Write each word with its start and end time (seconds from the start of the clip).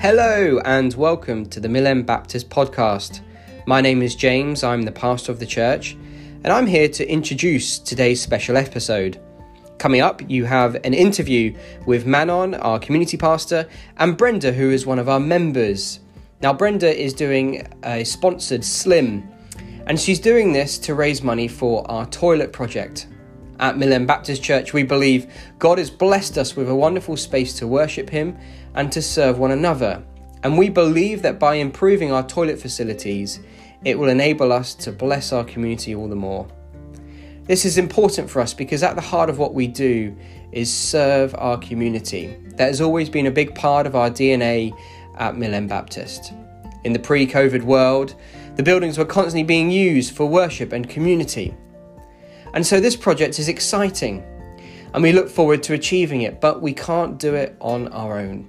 Hello, 0.00 0.60
and 0.64 0.94
welcome 0.94 1.44
to 1.46 1.58
the 1.58 1.68
Mill 1.68 1.88
End 1.88 2.06
Baptist 2.06 2.48
podcast. 2.48 3.20
My 3.66 3.80
name 3.80 4.00
is 4.00 4.14
James, 4.14 4.62
I'm 4.62 4.82
the 4.82 4.92
pastor 4.92 5.32
of 5.32 5.40
the 5.40 5.44
church, 5.44 5.94
and 6.44 6.52
I'm 6.52 6.68
here 6.68 6.88
to 6.90 7.10
introduce 7.10 7.80
today's 7.80 8.22
special 8.22 8.56
episode. 8.56 9.20
Coming 9.78 10.00
up, 10.00 10.22
you 10.30 10.44
have 10.44 10.76
an 10.84 10.94
interview 10.94 11.52
with 11.84 12.06
Manon, 12.06 12.54
our 12.54 12.78
community 12.78 13.16
pastor, 13.16 13.68
and 13.96 14.16
Brenda, 14.16 14.52
who 14.52 14.70
is 14.70 14.86
one 14.86 15.00
of 15.00 15.08
our 15.08 15.18
members. 15.18 15.98
Now, 16.42 16.52
Brenda 16.52 16.96
is 16.96 17.12
doing 17.12 17.66
a 17.82 18.04
sponsored 18.04 18.64
slim, 18.64 19.28
and 19.88 19.98
she's 19.98 20.20
doing 20.20 20.52
this 20.52 20.78
to 20.78 20.94
raise 20.94 21.24
money 21.24 21.48
for 21.48 21.84
our 21.90 22.06
toilet 22.06 22.52
project. 22.52 23.08
At 23.58 23.76
Mill 23.76 23.92
End 23.92 24.06
Baptist 24.06 24.44
Church, 24.44 24.72
we 24.72 24.84
believe 24.84 25.26
God 25.58 25.78
has 25.78 25.90
blessed 25.90 26.38
us 26.38 26.54
with 26.54 26.68
a 26.68 26.74
wonderful 26.76 27.16
space 27.16 27.54
to 27.54 27.66
worship 27.66 28.08
Him 28.08 28.38
and 28.78 28.92
to 28.92 29.02
serve 29.02 29.38
one 29.38 29.50
another. 29.50 30.02
And 30.44 30.56
we 30.56 30.70
believe 30.70 31.20
that 31.22 31.40
by 31.40 31.56
improving 31.56 32.12
our 32.12 32.26
toilet 32.26 32.60
facilities, 32.60 33.40
it 33.84 33.98
will 33.98 34.08
enable 34.08 34.52
us 34.52 34.72
to 34.76 34.92
bless 34.92 35.32
our 35.32 35.44
community 35.44 35.96
all 35.96 36.08
the 36.08 36.16
more. 36.16 36.46
This 37.44 37.64
is 37.64 37.76
important 37.76 38.30
for 38.30 38.40
us 38.40 38.54
because 38.54 38.84
at 38.84 38.94
the 38.94 39.02
heart 39.02 39.30
of 39.30 39.38
what 39.38 39.52
we 39.52 39.66
do 39.66 40.16
is 40.52 40.72
serve 40.72 41.34
our 41.38 41.58
community. 41.58 42.36
That 42.56 42.66
has 42.66 42.80
always 42.80 43.10
been 43.10 43.26
a 43.26 43.32
big 43.32 43.54
part 43.54 43.84
of 43.86 43.96
our 43.96 44.10
DNA 44.10 44.72
at 45.16 45.36
Mill 45.36 45.54
End 45.54 45.68
Baptist. 45.68 46.32
In 46.84 46.92
the 46.92 47.00
pre 47.00 47.26
COVID 47.26 47.64
world, 47.64 48.14
the 48.54 48.62
buildings 48.62 48.96
were 48.96 49.04
constantly 49.04 49.42
being 49.42 49.72
used 49.72 50.14
for 50.14 50.26
worship 50.26 50.72
and 50.72 50.88
community. 50.88 51.52
And 52.54 52.64
so 52.64 52.80
this 52.80 52.94
project 52.94 53.40
is 53.40 53.48
exciting 53.48 54.22
and 54.94 55.02
we 55.02 55.10
look 55.10 55.28
forward 55.28 55.64
to 55.64 55.74
achieving 55.74 56.22
it, 56.22 56.40
but 56.40 56.62
we 56.62 56.72
can't 56.72 57.18
do 57.18 57.34
it 57.34 57.56
on 57.60 57.88
our 57.88 58.18
own. 58.18 58.48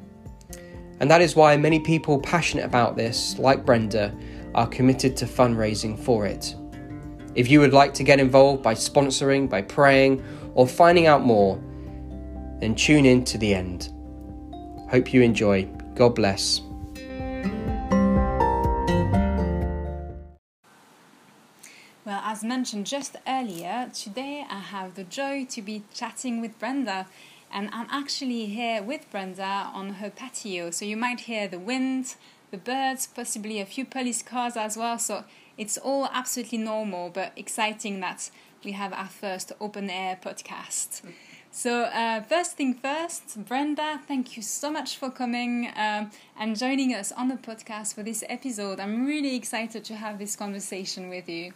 And 0.99 1.09
that 1.09 1.21
is 1.21 1.35
why 1.35 1.55
many 1.55 1.79
people 1.79 2.19
passionate 2.19 2.65
about 2.65 2.95
this, 2.95 3.37
like 3.39 3.65
Brenda, 3.65 4.13
are 4.53 4.67
committed 4.67 5.15
to 5.17 5.25
fundraising 5.25 5.97
for 5.97 6.25
it. 6.25 6.55
If 7.35 7.49
you 7.49 7.59
would 7.59 7.73
like 7.73 7.93
to 7.95 8.03
get 8.03 8.19
involved 8.19 8.63
by 8.63 8.73
sponsoring, 8.73 9.49
by 9.49 9.61
praying, 9.61 10.23
or 10.55 10.67
finding 10.67 11.07
out 11.07 11.23
more, 11.23 11.61
then 12.59 12.75
tune 12.75 13.05
in 13.05 13.23
to 13.25 13.37
the 13.37 13.53
end. 13.53 13.93
Hope 14.89 15.13
you 15.13 15.21
enjoy. 15.21 15.65
God 15.95 16.15
bless. 16.15 16.61
Well, 22.03 22.21
as 22.25 22.43
mentioned 22.43 22.87
just 22.87 23.15
earlier, 23.27 23.89
today 23.93 24.43
I 24.49 24.59
have 24.59 24.95
the 24.95 25.03
joy 25.03 25.45
to 25.51 25.61
be 25.61 25.83
chatting 25.93 26.41
with 26.41 26.57
Brenda, 26.57 27.05
and 27.51 27.69
I'm 27.71 27.87
actually 27.89 28.45
here 28.45 28.81
with 28.81 29.09
Brenda 29.11 29.71
on 29.73 29.95
her 29.95 30.09
patio. 30.09 30.71
So 30.71 30.85
you 30.85 30.97
might 30.97 31.21
hear 31.21 31.47
the 31.47 31.59
wind, 31.59 32.15
the 32.51 32.57
birds, 32.57 33.07
possibly 33.07 33.59
a 33.59 33.65
few 33.65 33.85
police 33.85 34.21
cars 34.21 34.55
as 34.55 34.77
well. 34.77 34.99
So 34.99 35.23
it's 35.57 35.77
all 35.77 36.09
absolutely 36.13 36.59
normal, 36.59 37.09
but 37.09 37.33
exciting 37.35 37.99
that 38.01 38.29
we 38.63 38.73
have 38.73 38.93
our 38.93 39.07
first 39.07 39.51
open 39.59 39.89
air 39.89 40.17
podcast. 40.21 41.01
So, 41.51 41.85
uh, 41.85 42.21
first 42.21 42.57
thing 42.57 42.75
first, 42.75 43.43
Brenda, 43.45 43.99
thank 44.07 44.37
you 44.37 44.43
so 44.43 44.69
much 44.69 44.97
for 44.97 45.09
coming 45.09 45.71
um, 45.75 46.11
and 46.37 46.55
joining 46.55 46.93
us 46.93 47.11
on 47.11 47.27
the 47.27 47.35
podcast 47.35 47.95
for 47.95 48.03
this 48.03 48.23
episode. 48.29 48.79
I'm 48.79 49.05
really 49.05 49.35
excited 49.35 49.83
to 49.85 49.95
have 49.95 50.19
this 50.19 50.35
conversation 50.35 51.09
with 51.09 51.27
you. 51.27 51.53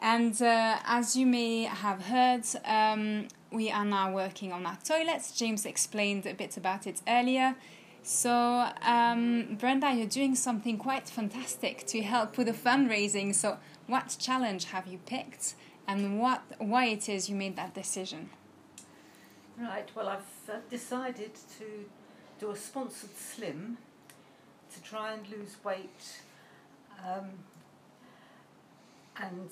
And 0.00 0.40
uh, 0.42 0.78
as 0.84 1.16
you 1.16 1.24
may 1.24 1.62
have 1.62 2.02
heard, 2.02 2.44
um, 2.64 3.28
we 3.54 3.70
are 3.70 3.84
now 3.84 4.12
working 4.12 4.52
on 4.52 4.66
our 4.66 4.78
toilets. 4.84 5.32
James 5.32 5.64
explained 5.64 6.26
a 6.26 6.34
bit 6.34 6.56
about 6.56 6.86
it 6.86 7.00
earlier. 7.06 7.54
So, 8.02 8.68
um, 8.82 9.56
Brenda, 9.58 9.90
you're 9.94 10.06
doing 10.06 10.34
something 10.34 10.76
quite 10.76 11.08
fantastic 11.08 11.86
to 11.86 12.02
help 12.02 12.36
with 12.36 12.48
the 12.48 12.52
fundraising. 12.52 13.34
So, 13.34 13.58
what 13.86 14.16
challenge 14.18 14.66
have 14.66 14.86
you 14.86 14.98
picked, 15.06 15.54
and 15.86 16.20
what 16.20 16.42
why 16.58 16.86
it 16.86 17.08
is 17.08 17.30
you 17.30 17.36
made 17.36 17.56
that 17.56 17.72
decision? 17.72 18.28
Right, 19.58 19.88
well, 19.94 20.08
I've 20.08 20.50
uh, 20.50 20.56
decided 20.68 21.34
to 21.58 21.64
do 22.38 22.50
a 22.50 22.56
sponsored 22.56 23.16
slim 23.16 23.78
to 24.74 24.82
try 24.82 25.12
and 25.12 25.26
lose 25.28 25.56
weight, 25.64 26.20
um, 27.06 27.30
and 29.16 29.48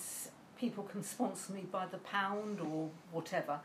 people 0.59 0.85
can 0.85 1.03
sponsor 1.03 1.53
me 1.53 1.65
by 1.73 1.87
the 1.87 1.99
pound 1.99 2.61
or 2.61 2.91
whatever. 3.13 3.61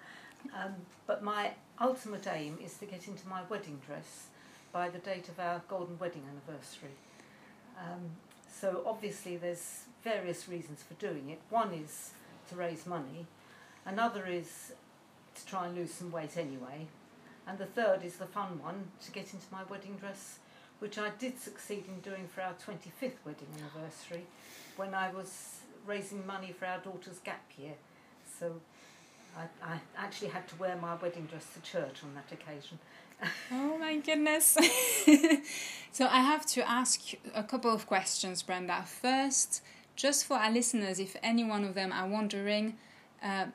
Um, 0.54 0.76
but 1.06 1.24
my 1.24 1.52
ultimate 1.80 2.28
aim 2.28 2.58
is 2.64 2.76
to 2.78 2.86
get 2.86 3.08
into 3.08 3.28
my 3.28 3.42
wedding 3.50 3.80
dress 3.86 4.28
by 4.72 4.90
the 4.90 5.00
date 5.00 5.30
of 5.30 5.40
our 5.40 5.62
golden 5.68 5.98
wedding 6.00 6.24
anniversary. 6.30 6.96
Um, 7.80 8.12
so 8.52 8.84
obviously 8.86 9.38
there's 9.38 9.84
various 10.04 10.48
reasons 10.48 10.84
for 10.84 10.94
doing 10.96 11.30
it. 11.30 11.40
One 11.50 11.74
is 11.74 12.12
to 12.50 12.56
raise 12.56 12.86
money, 12.86 13.26
another 13.86 14.26
is 14.26 14.74
to 15.36 15.46
try 15.46 15.68
and 15.68 15.76
lose 15.76 15.94
some 15.94 16.12
weight 16.12 16.38
anyway, 16.38 16.88
and 17.48 17.58
the 17.58 17.66
third 17.66 18.04
is 18.04 18.18
the 18.18 18.26
fun 18.26 18.60
one 18.62 18.88
to 19.06 19.12
get 19.12 19.34
into 19.34 19.46
my 19.52 19.64
wedding 19.70 19.98
dress, 19.98 20.40
which 20.80 20.98
I 20.98 21.10
did 21.20 21.40
succeed 21.40 21.86
in 21.88 22.00
doing 22.00 22.28
for 22.28 22.42
our 22.42 22.54
25th 22.54 23.20
wedding 23.26 23.48
anniversary 23.58 24.26
when 24.76 24.94
I 24.94 25.12
was 25.12 25.60
raising 25.86 26.26
money 26.26 26.52
for 26.52 26.66
our 26.66 26.80
daughter's 26.80 27.20
gap 27.20 27.44
year. 27.58 27.74
So 28.40 28.60
I, 29.38 29.74
I 29.74 29.80
actually 29.98 30.30
had 30.30 30.48
to 30.50 30.56
wear 30.56 30.76
my 30.78 30.96
wedding 30.96 31.26
dress 31.26 31.46
to 31.54 31.62
church 31.62 32.02
on 32.04 32.14
that 32.16 32.32
occasion. 32.32 32.80
oh 33.52 33.78
my 33.78 33.98
goodness. 33.98 34.58
so 35.92 36.08
I 36.08 36.22
have 36.22 36.46
to 36.48 36.68
ask 36.70 37.02
a 37.36 37.44
couple 37.44 37.72
of 37.72 37.86
questions, 37.86 38.42
Brenda. 38.42 38.84
First, 38.84 39.62
just 39.96 40.26
for 40.26 40.38
our 40.38 40.52
listeners, 40.52 41.00
if 41.00 41.16
any 41.22 41.44
one 41.44 41.64
of 41.64 41.74
them 41.74 41.92
are 41.92 42.08
wondering, 42.08 42.78
uh, 43.24 43.46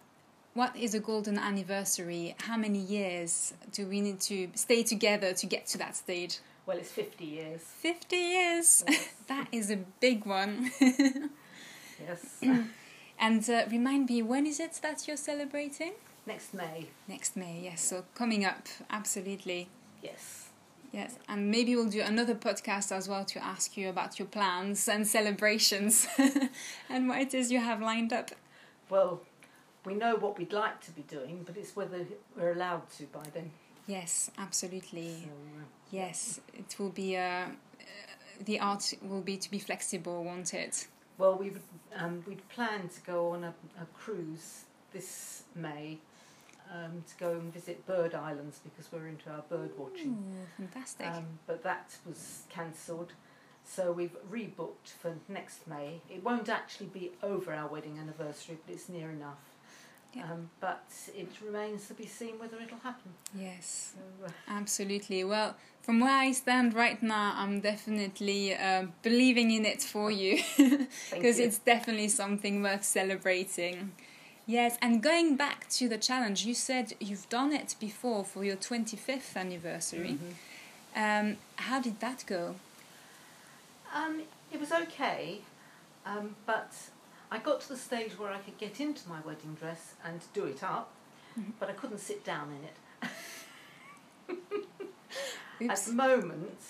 what 0.55 0.77
is 0.77 0.95
a 0.95 1.01
golden 1.01 1.39
anniversary? 1.39 2.35
How 2.41 2.57
many 2.57 2.79
years 2.79 3.55
do 3.73 3.87
we 3.87 4.01
need 4.01 4.21
to 4.23 4.49
stay 4.55 4.83
together 4.83 5.33
to 5.33 5.47
get 5.47 5.67
to 5.69 5.79
that 5.79 5.97
stage? 5.97 6.39
Well, 6.67 6.77
it's 6.79 6.91
50 6.91 7.25
years. 7.25 7.61
50 7.61 8.17
years! 8.17 8.85
Yes. 8.87 9.09
that 9.29 9.49
is 9.51 9.71
a 9.71 9.79
big 10.01 10.27
one. 10.27 10.71
yes. 10.81 12.41
and 13.23 13.49
uh, 13.49 13.63
remind 13.71 14.09
me, 14.09 14.21
when 14.21 14.47
is 14.47 14.59
it 14.59 14.81
that 14.83 15.07
you're 15.07 15.17
celebrating? 15.17 15.93
Next 16.27 16.53
May. 16.53 16.89
Next 17.07 17.37
May, 17.37 17.61
yes. 17.63 17.81
So 17.81 18.05
coming 18.17 18.45
up, 18.45 18.67
absolutely. 18.91 19.69
Yes. 20.03 20.49
Yes, 20.93 21.19
and 21.29 21.51
maybe 21.51 21.75
we'll 21.75 21.89
do 21.89 22.03
another 22.03 22.35
podcast 22.35 22.93
as 22.93 23.09
well 23.09 23.25
to 23.25 23.43
ask 23.43 23.77
you 23.79 23.89
about 23.89 24.19
your 24.19 24.29
plans 24.29 24.89
and 24.89 25.07
celebrations 25.07 26.07
and 26.91 27.09
what 27.09 27.21
it 27.21 27.33
is 27.33 27.51
you 27.51 27.61
have 27.61 27.81
lined 27.81 28.13
up. 28.13 28.33
Well, 28.91 29.23
we 29.87 29.95
know 29.95 30.17
what 30.17 30.37
we'd 30.37 30.53
like 30.53 30.81
to 30.83 30.91
be 30.91 31.03
doing, 31.03 31.45
but 31.47 31.57
it's 31.57 31.75
whether 31.75 32.05
we're 32.37 32.53
allowed 32.53 32.91
to 32.99 33.05
by 33.05 33.23
then. 33.33 33.53
Yes, 33.87 34.31
absolutely. 34.37 35.15
So, 35.23 35.29
uh, 35.29 35.65
yes, 35.91 36.41
it 36.53 36.77
will 36.79 36.91
be. 36.91 37.17
Uh, 37.17 37.47
the 38.45 38.59
art 38.61 38.93
will 39.01 39.23
be 39.23 39.37
to 39.37 39.51
be 39.51 39.61
flexible, 39.61 40.25
won't 40.25 40.53
it? 40.53 40.89
Well, 41.19 41.37
we 41.37 41.51
would 41.51 41.63
um, 41.97 42.25
we'd 42.27 42.49
planned 42.49 42.91
to 42.93 43.01
go 43.03 43.31
on 43.31 43.45
a, 43.45 43.55
a 43.81 43.87
cruise 43.95 44.65
this 44.93 45.45
May 45.55 45.99
um, 46.73 47.05
to 47.09 47.17
go 47.19 47.33
and 47.33 47.53
visit 47.53 47.87
bird 47.87 48.15
islands 48.15 48.61
because 48.63 48.91
we're 48.91 49.07
into 49.09 49.31
our 49.31 49.43
bird 49.49 49.71
watching. 49.77 50.13
Ooh, 50.13 50.47
fantastic! 50.57 51.07
Um, 51.07 51.27
but 51.47 51.63
that 51.63 51.97
was 52.07 52.43
cancelled, 52.49 53.13
so 53.65 53.93
we've 53.93 54.17
rebooked 54.31 54.91
for 55.01 55.15
next 55.29 55.67
May. 55.67 56.01
It 56.11 56.25
won't 56.25 56.49
actually 56.49 56.87
be 56.87 57.13
over 57.23 57.53
our 57.53 57.69
wedding 57.69 57.99
anniversary, 57.99 58.59
but 58.65 58.75
it's 58.75 58.89
near 58.89 59.11
enough. 59.11 59.39
Yeah. 60.15 60.25
Um, 60.25 60.51
but 60.61 60.85
it 61.17 61.29
remains 61.45 61.89
to 61.89 61.95
be 61.95 62.07
seen 62.07 62.39
whether 62.39 62.59
it'll 62.59 62.79
happen. 62.79 63.13
Yes, 63.35 63.95
so, 63.95 64.27
uh, 64.27 64.31
absolutely. 64.47 65.25
Well, 65.25 65.57
from 65.81 66.01
where 66.01 66.19
I 66.19 66.33
stand 66.33 66.75
right 66.75 67.03
now, 67.03 67.35
I'm 67.37 67.61
definitely 67.61 68.55
uh, 68.55 68.87
believing 69.03 69.51
in 69.51 69.65
it 69.65 69.83
for 69.83 70.11
you 70.11 70.43
because 71.11 71.39
it's 71.39 71.59
definitely 71.59 72.09
something 72.09 72.63
worth 72.63 72.85
celebrating. 72.85 73.93
Yes, 74.47 74.77
and 74.83 75.03
going 75.03 75.37
back 75.37 75.69
to 75.71 75.89
the 75.89 75.99
challenge, 75.99 76.45
you 76.45 76.55
said 76.55 76.95
you've 77.01 77.29
done 77.29 77.53
it 77.53 77.77
before 77.81 78.25
for 78.25 78.45
your 78.45 78.57
25th 78.57 79.37
anniversary. 79.37 80.19
Mm-hmm. 80.19 81.29
Um, 81.29 81.37
how 81.57 81.81
did 81.81 82.01
that 82.01 82.25
go? 82.27 82.57
Um, 83.95 84.23
it 84.53 84.61
was 84.61 84.73
okay, 84.73 85.41
um, 86.05 86.37
but 86.45 86.73
I 87.33 87.39
got 87.39 87.61
to 87.63 87.69
the 87.69 87.77
stage 87.77 88.19
where 88.19 88.31
I 88.31 88.39
could 88.39 88.59
get 88.59 88.81
into 88.81 89.09
my 89.09 89.21
wedding 89.21 89.55
dress 89.59 89.95
and 90.05 90.21
do 90.33 90.45
it 90.45 90.63
up, 90.63 90.91
mm-hmm. 91.39 91.51
but 91.59 91.69
I 91.71 91.73
couldn't 91.73 91.99
sit 91.99 92.25
down 92.25 92.49
in 92.57 92.63
it. 94.31 94.41
At 95.71 95.79
the 95.79 95.93
moment, 95.93 96.61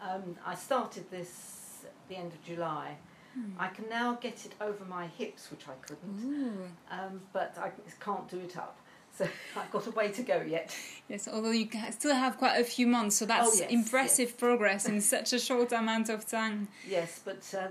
um, 0.00 0.36
I 0.44 0.54
started 0.54 1.10
this 1.10 1.84
at 1.84 2.08
the 2.08 2.16
end 2.16 2.32
of 2.32 2.42
July 2.44 2.96
Hmm. 3.36 3.50
I 3.58 3.68
can 3.68 3.88
now 3.90 4.14
get 4.14 4.46
it 4.46 4.54
over 4.60 4.84
my 4.86 5.08
hips, 5.08 5.50
which 5.50 5.68
I 5.68 5.74
couldn't, 5.86 6.72
um, 6.90 7.20
but 7.32 7.54
I 7.58 7.70
can't 8.00 8.28
do 8.30 8.38
it 8.38 8.56
up. 8.56 8.78
So 9.16 9.28
I've 9.56 9.70
got 9.70 9.86
a 9.86 9.90
way 9.90 10.10
to 10.12 10.22
go 10.22 10.40
yet. 10.40 10.74
Yes, 11.08 11.28
although 11.28 11.50
you 11.50 11.68
still 11.90 12.14
have 12.14 12.38
quite 12.38 12.58
a 12.58 12.64
few 12.64 12.86
months, 12.86 13.16
so 13.16 13.26
that's 13.26 13.56
Oh, 13.56 13.60
yes, 13.60 13.70
impressive 13.70 14.38
progress 14.38 14.86
in 14.86 15.00
such 15.02 15.34
a 15.34 15.38
short 15.38 15.72
amount 15.72 16.08
of 16.08 16.26
time. 16.26 16.68
Yes, 16.88 17.20
but 17.24 17.42
uh, 17.58 17.68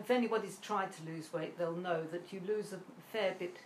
if 0.00 0.10
anybody's 0.10 0.58
tried 0.58 0.90
to 0.92 1.02
lose 1.04 1.32
weight, 1.32 1.58
they'll 1.58 1.76
know 1.76 2.02
that 2.12 2.32
you 2.32 2.40
lose 2.46 2.72
a 2.72 2.78
fair 3.12 3.34
bit 3.38 3.56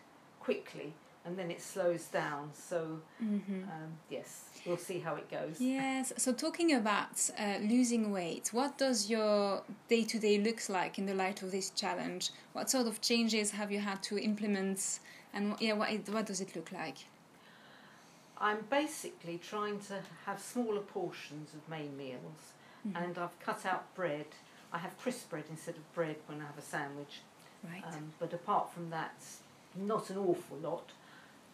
quickly 0.40 0.92
and 1.24 1.38
then 1.38 1.50
it 1.50 1.60
slows 1.60 2.04
down. 2.06 2.50
So, 2.54 3.00
hmm 3.18 3.36
um, 3.64 3.92
yes, 4.10 4.48
we'll 4.64 4.78
see 4.78 4.98
how 4.98 5.14
it 5.16 5.30
goes. 5.30 5.60
Yes. 5.60 6.12
So 6.16 6.32
talking 6.32 6.72
about 6.74 7.30
uh, 7.38 7.58
losing 7.60 8.10
weight, 8.10 8.48
what 8.52 8.78
does 8.78 9.10
your 9.10 9.62
day 9.88 10.04
to 10.04 10.18
day 10.18 10.38
looks 10.38 10.70
like 10.70 10.98
in 10.98 11.06
the 11.06 11.14
light 11.14 11.42
of 11.42 11.50
this 11.50 11.70
challenge? 11.70 12.30
What 12.54 12.70
sort 12.70 12.86
of 12.86 13.00
changes 13.00 13.50
have 13.50 13.70
you 13.70 13.80
had 13.80 14.02
to 14.04 14.18
implement, 14.18 15.00
and 15.34 15.54
yeah, 15.60 15.74
what 15.74 15.90
it, 15.90 16.08
what 16.08 16.26
does 16.26 16.40
it 16.40 16.56
look 16.56 16.72
like? 16.72 16.96
I'm 18.40 18.64
basically 18.70 19.38
trying 19.38 19.80
to 19.80 19.96
have 20.24 20.40
smaller 20.40 20.80
portions 20.80 21.52
of 21.54 21.68
main 21.68 21.96
meals 21.96 22.54
Mhm. 22.86 23.04
and 23.04 23.18
I've 23.18 23.38
cut 23.40 23.66
out 23.66 23.92
bread. 23.94 24.26
I 24.72 24.78
have 24.78 24.98
crisp 24.98 25.30
bread 25.30 25.44
instead 25.50 25.76
of 25.76 25.94
bread 25.94 26.16
when 26.26 26.40
I 26.40 26.44
have 26.44 26.58
a 26.58 26.62
sandwich. 26.62 27.20
Right. 27.64 27.82
Um, 27.86 28.12
but 28.18 28.32
apart 28.32 28.72
from 28.72 28.90
that, 28.90 29.14
not 29.74 30.10
an 30.10 30.18
awful 30.18 30.58
lot. 30.58 30.90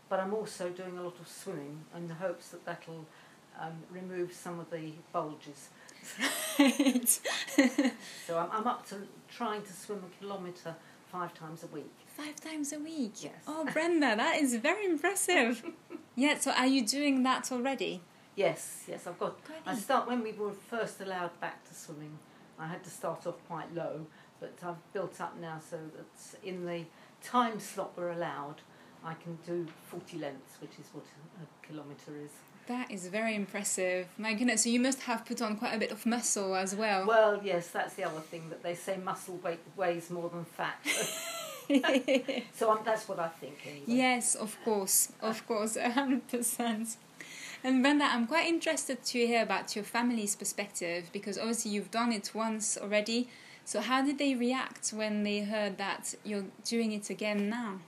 But 0.09 0.21
I'm 0.21 0.35
also 0.35 0.69
doing 0.69 0.99
a 0.99 1.03
lot 1.03 1.15
of 1.21 1.29
swimming 1.29 1.81
in 1.97 2.09
the 2.09 2.15
hopes 2.15 2.49
that 2.49 2.65
that'll 2.67 3.07
um, 3.61 3.73
remove 3.91 4.33
some 4.33 4.61
of 4.61 4.71
the 4.71 4.93
bulges. 5.13 5.69
Right. 6.59 7.09
So 8.27 8.39
I'm, 8.39 8.49
I'm 8.53 8.67
up 8.67 8.87
to 8.89 8.97
trying 9.35 9.63
to 9.63 9.73
swim 9.73 10.03
a 10.05 10.23
kilometre 10.23 10.75
five 11.11 11.33
times 11.35 11.63
a 11.65 11.67
week. 11.69 11.91
Five 12.07 12.37
times 12.37 12.73
a 12.73 12.79
week. 12.79 13.13
Yes. 13.23 13.33
Oh, 13.47 13.67
Brenda, 13.73 14.15
that 14.17 14.37
is 14.37 14.55
very 14.57 14.85
impressive. 14.85 15.65
yeah. 16.17 16.39
So 16.39 16.53
are 16.53 16.67
you 16.67 16.85
doing 16.87 17.23
that 17.23 17.51
already? 17.51 18.03
Yes, 18.37 18.85
yes, 18.89 19.07
I've 19.07 19.19
got. 19.19 19.39
I 19.65 19.71
Goody. 19.71 19.83
start 19.83 20.07
when 20.07 20.23
we 20.23 20.33
were 20.33 20.53
first 20.53 21.01
allowed 21.01 21.39
back 21.41 21.67
to 21.69 21.75
swimming. 21.75 22.19
I 22.59 22.67
had 22.67 22.85
to 22.85 22.91
start 22.91 23.27
off 23.27 23.37
quite 23.49 23.75
low, 23.75 24.07
but 24.41 24.55
I've 24.63 24.93
built 24.93 25.21
up 25.21 25.39
now 25.41 25.61
so 25.71 25.79
that 25.97 26.47
in 26.47 26.67
the 26.67 26.85
time 27.23 27.59
slot 27.59 27.93
we're 27.97 28.13
allowed, 28.13 28.57
I 29.05 29.15
can 29.15 29.39
do 29.47 29.67
40 29.89 30.19
lengths, 30.19 30.61
which 30.61 30.73
is 30.79 30.87
what 30.93 31.05
a 31.43 31.67
kilometre 31.67 32.17
is. 32.23 32.31
That 32.67 32.91
is 32.91 33.09
very 33.09 33.35
impressive. 33.35 34.09
My 34.17 34.33
goodness, 34.33 34.63
so 34.63 34.71
you 34.71 34.81
must 34.81 35.03
have 35.03 35.27
put 35.27 35.43
on 35.43 35.57
quite 35.57 35.75
a 35.75 35.79
bit 35.79 35.91
of 35.91 36.07
muscle 36.07 36.55
as 36.55 36.75
well. 36.75 37.07
Well, 37.07 37.41
yes, 37.45 37.69
that's 37.69 37.95
the 37.95 38.05
other 38.05 38.21
thing 38.21 38.49
that 38.49 38.63
they 38.63 38.75
say 38.75 38.97
muscle 38.97 39.39
weight 39.43 39.61
weighs 39.77 40.09
more 40.11 40.31
than 40.31 40.47
fat. 40.47 40.79
so 42.55 42.71
um, 42.71 42.79
that's 42.85 43.07
what 43.07 43.19
I 43.19 43.29
think 43.29 43.59
anyway. 43.67 43.85
yes, 43.87 44.35
of 44.35 44.57
course, 44.65 45.13
of 45.21 45.47
course, 45.47 45.77
a 45.77 45.91
hundred 45.91 46.27
percent. 46.29 46.97
And 47.65 47.83
Brenda, 47.83 48.05
I'm 48.05 48.27
quite 48.27 48.47
interested 48.47 49.03
to 49.03 49.27
hear 49.27 49.43
about 49.43 49.75
your 49.75 49.87
family's 49.87 50.37
perspective 50.37 51.09
because 51.15 51.39
obviously 51.39 51.71
you've 51.71 51.91
done 51.91 52.13
it 52.13 52.31
once 52.35 52.77
already. 52.77 53.31
So 53.65 53.81
how 53.81 54.05
did 54.05 54.19
they 54.19 54.35
react 54.35 54.91
when 54.91 55.23
they 55.23 55.41
heard 55.41 55.79
that 55.79 56.15
you're 56.25 56.45
doing 56.67 56.93
it 56.93 57.09
again 57.09 57.49
now? 57.49 57.79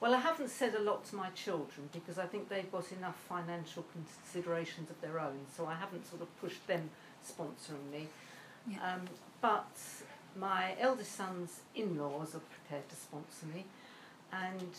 Well, 0.00 0.14
I 0.14 0.18
haven't 0.18 0.50
said 0.50 0.74
a 0.74 0.82
lot 0.82 1.04
to 1.06 1.14
my 1.14 1.30
children 1.30 1.88
because 1.92 2.18
I 2.18 2.26
think 2.26 2.48
they've 2.48 2.70
got 2.72 2.90
enough 2.90 3.14
financial 3.28 3.84
considerations 3.92 4.90
of 4.90 5.00
their 5.00 5.20
own, 5.20 5.38
so 5.56 5.66
I 5.66 5.74
haven't 5.76 6.08
sort 6.10 6.22
of 6.22 6.40
pushed 6.40 6.66
them 6.66 6.90
sponsoring 7.24 7.92
me. 7.92 8.08
Yeah. 8.68 8.94
Um, 8.94 9.02
but 9.40 9.78
my 10.36 10.74
eldest 10.80 11.14
son's 11.14 11.60
in 11.76 11.96
laws 11.96 12.34
are 12.34 12.40
prepared 12.40 12.88
to 12.88 12.96
sponsor 12.96 13.46
me, 13.54 13.64
and 14.32 14.74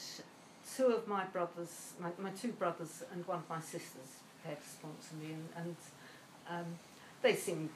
two 0.76 0.88
of 0.88 1.08
my 1.08 1.24
brothers, 1.26 1.94
my, 2.00 2.10
my 2.20 2.32
two 2.32 2.52
brothers, 2.52 3.04
and 3.14 3.26
one 3.28 3.40
of 3.40 3.50
my 3.50 3.60
sisters 3.60 4.20
prepared 4.42 4.62
to 4.62 4.70
sponsor 4.70 5.16
me, 5.22 5.34
and, 5.34 5.50
and 5.58 5.76
um, 6.50 6.66
they 7.22 7.36
seem. 7.36 7.70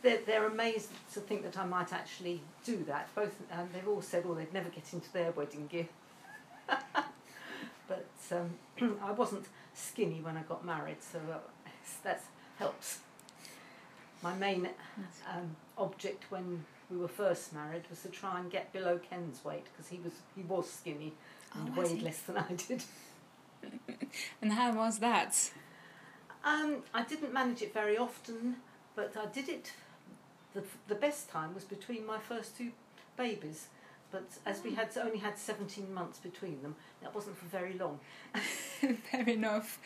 They're, 0.00 0.20
they're 0.24 0.46
amazed 0.46 0.90
to 1.14 1.20
think 1.20 1.42
that 1.42 1.58
I 1.58 1.66
might 1.66 1.92
actually 1.92 2.40
do 2.64 2.84
that. 2.84 3.12
Both, 3.16 3.34
and 3.50 3.68
they've 3.72 3.88
all 3.88 4.02
said, 4.02 4.24
"Oh, 4.26 4.34
they'd 4.34 4.52
never 4.52 4.68
get 4.68 4.92
into 4.92 5.12
their 5.12 5.32
wedding 5.32 5.66
gear." 5.66 5.88
but 7.88 8.06
um, 8.32 8.50
I 9.02 9.12
wasn't 9.12 9.46
skinny 9.74 10.20
when 10.20 10.36
I 10.36 10.42
got 10.42 10.64
married, 10.64 11.02
so 11.02 11.18
uh, 11.18 11.38
that 12.04 12.22
helps. 12.58 13.00
My 14.22 14.34
main 14.34 14.68
um, 15.32 15.56
object 15.76 16.24
when 16.30 16.64
we 16.90 16.96
were 16.96 17.08
first 17.08 17.52
married 17.52 17.82
was 17.88 18.02
to 18.02 18.08
try 18.08 18.40
and 18.40 18.50
get 18.50 18.72
below 18.72 18.98
Ken's 18.98 19.44
weight 19.44 19.64
because 19.64 19.90
he 19.90 20.00
was 20.02 20.12
he 20.34 20.42
was 20.42 20.70
skinny 20.70 21.12
and 21.54 21.72
Oh, 21.76 21.80
weighed 21.80 21.98
he? 21.98 22.04
less 22.04 22.20
than 22.22 22.36
I 22.38 22.52
did. 22.54 22.82
And 24.40 24.52
how 24.52 24.72
was 24.74 24.98
that? 25.00 25.50
Um, 26.44 26.82
I 26.94 27.02
didn't 27.02 27.32
manage 27.32 27.60
it 27.62 27.74
very 27.74 27.98
often, 27.98 28.56
but 28.94 29.14
I 29.16 29.26
did 29.26 29.48
it. 29.48 29.72
The, 30.54 30.62
the 30.86 30.94
best 30.94 31.28
time 31.28 31.54
was 31.54 31.64
between 31.64 32.06
my 32.06 32.18
first 32.18 32.56
two 32.56 32.70
babies, 33.16 33.66
but 34.10 34.24
as 34.46 34.62
we 34.62 34.74
had 34.74 34.96
only 34.96 35.18
had 35.18 35.36
17 35.36 35.92
months 35.92 36.18
between 36.20 36.62
them, 36.62 36.76
that 37.02 37.14
wasn't 37.14 37.36
for 37.36 37.46
very 37.46 37.74
long. 37.74 37.98
Fair 39.10 39.28
enough. 39.28 39.78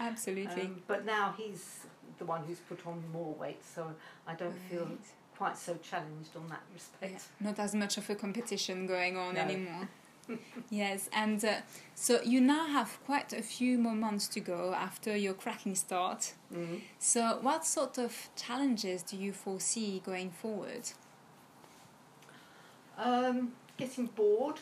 Absolutely. 0.00 0.62
Um, 0.62 0.82
but 0.86 1.04
now 1.04 1.34
he's 1.36 1.80
the 2.18 2.24
one 2.24 2.42
who's 2.44 2.58
put 2.60 2.86
on 2.86 3.02
more 3.12 3.34
weight, 3.34 3.62
so 3.64 3.92
I 4.26 4.34
don't 4.34 4.56
feel 4.70 4.88
quite 5.36 5.56
so 5.56 5.76
challenged 5.82 6.34
on 6.34 6.48
that 6.48 6.62
respect. 6.74 7.12
Yeah, 7.40 7.46
not 7.48 7.58
as 7.58 7.74
much 7.74 7.98
of 7.98 8.08
a 8.10 8.14
competition 8.14 8.86
going 8.86 9.16
on 9.16 9.34
No. 9.34 9.40
anymore. 9.42 9.88
yes, 10.70 11.08
and 11.12 11.44
uh, 11.44 11.54
so 11.94 12.20
you 12.22 12.40
now 12.40 12.66
have 12.68 12.98
quite 13.04 13.32
a 13.32 13.42
few 13.42 13.78
more 13.78 13.94
months 13.94 14.28
to 14.28 14.40
go 14.40 14.74
after 14.74 15.16
your 15.16 15.34
cracking 15.34 15.74
start. 15.74 16.34
Mm. 16.54 16.80
So, 16.98 17.38
what 17.42 17.64
sort 17.64 17.98
of 17.98 18.28
challenges 18.36 19.02
do 19.02 19.16
you 19.16 19.32
foresee 19.32 20.02
going 20.04 20.30
forward? 20.30 20.90
Um, 22.96 23.52
getting 23.76 24.06
bored, 24.06 24.58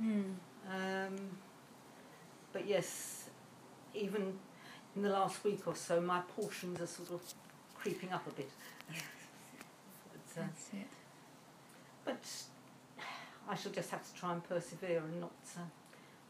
Mm. 0.00 0.34
um, 0.70 1.16
but 2.52 2.66
yes, 2.68 3.28
even 3.94 4.38
in 4.94 5.02
the 5.02 5.08
last 5.08 5.42
week 5.44 5.66
or 5.66 5.74
so, 5.74 6.00
my 6.00 6.20
portions 6.36 6.80
are 6.80 6.86
sort 6.86 7.10
of 7.10 7.20
creeping 7.74 8.12
up 8.12 8.26
a 8.28 8.30
bit. 8.30 8.50
But, 8.88 10.40
uh, 10.42 10.46
That's 10.46 10.68
it. 10.72 10.86
but 12.04 12.24
I 13.48 13.54
shall 13.54 13.72
just 13.72 13.90
have 13.90 14.06
to 14.06 14.14
try 14.20 14.32
and 14.32 14.46
persevere 14.46 14.98
and 14.98 15.20
not 15.20 15.32
uh, 15.56 15.60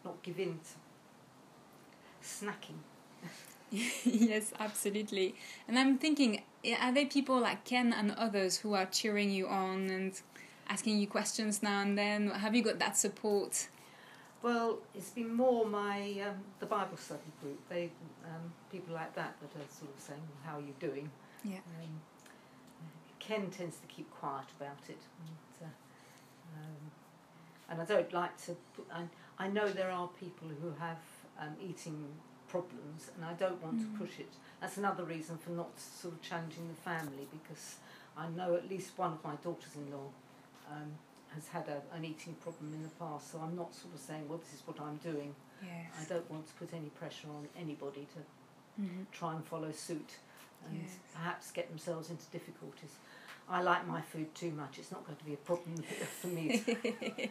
not 0.05 0.23
give 0.23 0.39
in 0.39 0.59
to 0.59 2.27
snacking. 2.27 2.79
yes, 3.71 4.53
absolutely. 4.59 5.35
And 5.67 5.79
I'm 5.79 5.99
thinking, 5.99 6.43
are 6.81 6.93
there 6.93 7.07
people 7.07 7.39
like 7.39 7.65
Ken 7.65 7.93
and 7.93 8.13
others 8.13 8.59
who 8.59 8.75
are 8.75 8.87
cheering 8.87 9.31
you 9.31 9.47
on 9.47 9.91
and 9.91 10.21
asking 10.69 10.99
you 10.99 11.07
questions 11.07 11.63
now 11.63 11.83
and 11.83 11.99
then? 11.99 12.31
Have 12.31 12.55
you 12.55 12.63
got 12.63 12.79
that 12.79 12.97
support? 12.97 13.69
Well, 14.43 14.79
it's 14.95 15.11
been 15.11 15.35
more 15.35 15.67
my 15.67 16.01
um, 16.27 16.37
the 16.61 16.67
Bible 16.67 16.97
study 16.97 17.33
group. 17.43 17.59
They 17.69 17.91
um, 18.25 18.53
people 18.71 18.95
like 18.95 19.15
that 19.17 19.35
that 19.41 19.61
are 19.61 19.67
sort 19.69 19.95
of 19.95 20.01
saying, 20.01 20.23
"How 20.45 20.59
are 20.59 20.61
you 20.61 20.75
doing?" 20.79 21.11
Yeah. 21.45 21.57
Um, 21.57 22.01
Ken 23.19 23.51
tends 23.51 23.79
to 23.79 23.87
keep 23.89 24.09
quiet 24.13 24.47
about 24.59 24.79
it, 24.89 25.03
and, 25.27 25.69
uh, 25.69 26.61
um, 26.61 26.91
and 27.69 27.81
I 27.81 27.85
don't 27.85 28.13
like 28.13 28.37
to. 28.47 28.57
Put, 28.75 28.87
I, 28.93 29.03
I 29.39 29.49
know 29.49 29.69
there 29.69 29.91
are 29.91 30.09
people 30.21 30.49
who 30.61 30.71
have 30.79 30.99
um, 31.41 31.55
eating 31.63 32.07
problems, 32.49 33.11
and 33.15 33.25
I 33.25 33.35
don't 33.35 33.63
want 33.63 33.77
Mm. 33.79 33.93
to 33.93 33.99
push 34.05 34.19
it. 34.19 34.33
That's 34.61 34.77
another 34.79 35.05
reason 35.05 35.37
for 35.39 35.51
not 35.51 35.79
sort 35.79 36.15
of 36.15 36.23
challenging 36.23 36.67
the 36.69 36.75
family 36.75 37.27
because 37.31 37.77
I 38.17 38.29
know 38.31 38.55
at 38.55 38.69
least 38.69 38.97
one 38.97 39.13
of 39.13 39.23
my 39.23 39.35
daughters-in-law 39.37 40.09
um, 40.73 40.91
has 41.35 41.47
had 41.49 41.69
a, 41.69 41.83
an 41.95 42.05
eating 42.05 42.35
problem 42.43 42.73
in 42.75 42.83
the 42.83 42.89
past, 42.99 43.31
so 43.33 43.39
I'm 43.39 43.55
not 43.55 43.75
sort 43.75 43.95
of 43.95 44.01
saying, 44.01 44.29
well, 44.29 44.39
this 44.39 44.55
is 44.55 44.63
what 44.67 44.81
I'm 44.81 44.97
doing. 44.97 45.35
I 45.63 46.05
don't 46.09 46.29
want 46.31 46.47
to 46.49 46.55
put 46.55 46.73
any 46.73 46.89
pressure 46.91 47.29
on 47.29 47.47
anybody 47.59 48.07
to 48.15 48.21
Mhm. 48.83 49.07
try 49.13 49.35
and 49.35 49.45
follow 49.45 49.73
suit 49.73 50.17
and 50.67 50.81
Yes. 50.83 50.99
perhaps 51.13 51.51
get 51.51 51.69
themselves 51.69 52.11
into 52.11 52.25
difficulties. 52.31 52.95
I 53.51 53.63
like 53.63 53.87
my 53.87 54.01
food 54.03 54.35
too 54.35 54.51
much. 54.53 54.79
It's 54.79 54.91
not 54.93 55.05
going 55.07 55.17
to 55.17 55.25
be 55.25 55.35
a 55.35 55.39
problem 55.39 55.77
for 56.21 56.27
me. 56.29 56.63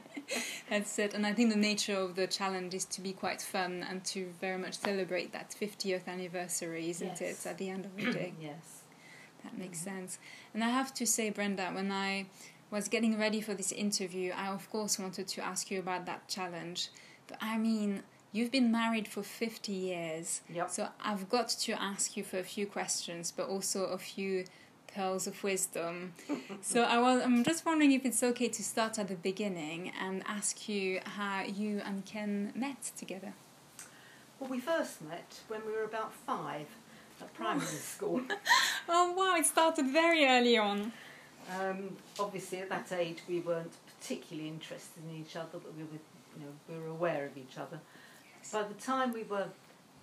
That's 0.69 0.97
it. 0.99 1.13
And 1.13 1.25
I 1.25 1.33
think 1.33 1.51
the 1.51 1.59
nature 1.59 1.95
of 1.95 2.15
the 2.15 2.27
challenge 2.27 2.73
is 2.73 2.85
to 2.85 3.01
be 3.01 3.13
quite 3.13 3.41
fun 3.41 3.85
and 3.87 4.03
to 4.05 4.33
very 4.41 4.57
much 4.57 4.77
celebrate 4.79 5.31
that 5.33 5.55
50th 5.59 6.07
anniversary, 6.07 6.89
isn't 6.89 7.21
Yes. 7.21 7.45
it, 7.45 7.49
at 7.49 7.57
the 7.57 7.69
end 7.69 7.85
of 7.85 7.95
the 7.95 8.11
day? 8.11 8.33
yes. 8.41 8.81
That 9.43 9.57
makes 9.57 9.79
Mhm. 9.79 9.83
sense. 9.83 10.19
And 10.53 10.63
I 10.63 10.69
have 10.69 10.93
to 10.95 11.05
say, 11.05 11.29
Brenda, 11.29 11.69
when 11.71 11.91
I 11.91 12.25
was 12.71 12.87
getting 12.87 13.17
ready 13.17 13.39
for 13.39 13.53
this 13.53 13.71
interview, 13.71 14.31
I 14.33 14.47
of 14.47 14.69
course 14.69 14.97
wanted 14.99 15.27
to 15.29 15.41
ask 15.41 15.69
you 15.71 15.79
about 15.79 16.05
that 16.07 16.27
challenge. 16.27 16.89
But 17.27 17.37
I 17.41 17.57
mean, 17.57 18.03
you've 18.31 18.51
been 18.51 18.71
married 18.71 19.07
for 19.07 19.21
50 19.23 19.71
years. 19.71 20.41
Yep. 20.49 20.69
So 20.71 20.89
I've 20.99 21.29
got 21.29 21.49
to 21.49 21.71
ask 21.81 22.17
you 22.17 22.23
for 22.23 22.39
a 22.39 22.43
few 22.43 22.65
questions, 22.65 23.31
but 23.31 23.47
also 23.47 23.85
a 23.85 23.97
few 23.97 24.45
pearls 24.97 25.27
of 25.27 25.43
wisdom. 25.43 26.13
so 26.61 26.81
I 26.81 26.97
was, 26.97 27.21
I'm 27.23 27.43
just 27.43 27.65
wondering 27.65 27.91
if 27.91 28.03
it's 28.03 28.23
okay 28.23 28.47
to 28.47 28.63
start 28.63 28.97
at 28.97 29.07
the 29.07 29.15
beginning 29.15 29.91
and 30.01 30.23
ask 30.27 30.67
you 30.67 31.01
how 31.03 31.43
you 31.43 31.81
and 31.85 32.03
Ken 32.03 32.51
met 32.55 32.91
together. 32.97 33.33
Well, 34.39 34.49
we 34.49 34.59
first 34.59 35.01
met 35.03 35.39
when 35.47 35.61
we 35.67 35.71
were 35.71 35.83
about 35.83 36.13
five 36.13 36.67
at 37.21 37.31
primary 37.35 37.65
school. 37.95 38.21
Oh 38.89 39.13
wow, 39.13 39.35
it 39.37 39.45
started 39.45 39.85
very 39.87 40.25
early 40.25 40.57
on. 40.57 40.91
Um, 41.59 41.95
obviously, 42.19 42.59
at 42.59 42.69
that 42.69 42.91
age, 42.91 43.19
we 43.29 43.39
weren't 43.39 43.73
particularly 43.99 44.49
interested 44.49 45.03
in 45.09 45.21
each 45.21 45.35
other, 45.35 45.59
but 45.63 45.75
we 45.75 45.83
were, 45.83 46.01
you 46.37 46.45
know, 46.45 46.53
we 46.69 46.75
were 46.79 46.89
aware 46.89 47.25
of 47.25 47.37
each 47.37 47.57
other. 47.57 47.79
By 48.51 48.63
the 48.63 48.73
time 48.73 49.13
we 49.13 49.23
were 49.23 49.47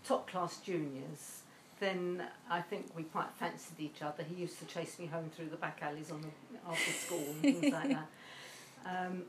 top 0.07 0.31
class 0.31 0.59
juniors, 0.59 1.44
then 1.81 2.23
I 2.51 2.61
think 2.61 2.87
we 2.97 3.03
quite 3.05 3.31
fancied 3.39 3.81
each 3.81 4.03
other. 4.03 4.23
He 4.23 4.35
used 4.35 4.59
to 4.61 4.65
chase 4.67 4.99
me 4.99 5.07
home 5.07 5.31
through 5.35 5.49
the 5.51 5.57
back 5.57 5.81
alleys 5.83 6.11
on 6.11 6.21
the, 6.23 6.29
after 6.71 6.93
school 6.93 7.25
and 7.31 7.41
things 7.41 7.73
like 7.73 7.89
that. 7.91 8.07
Um, 8.87 9.23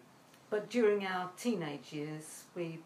but 0.50 0.70
during 0.70 1.06
our 1.06 1.30
teenage 1.38 1.94
years, 1.94 2.44
we 2.56 2.80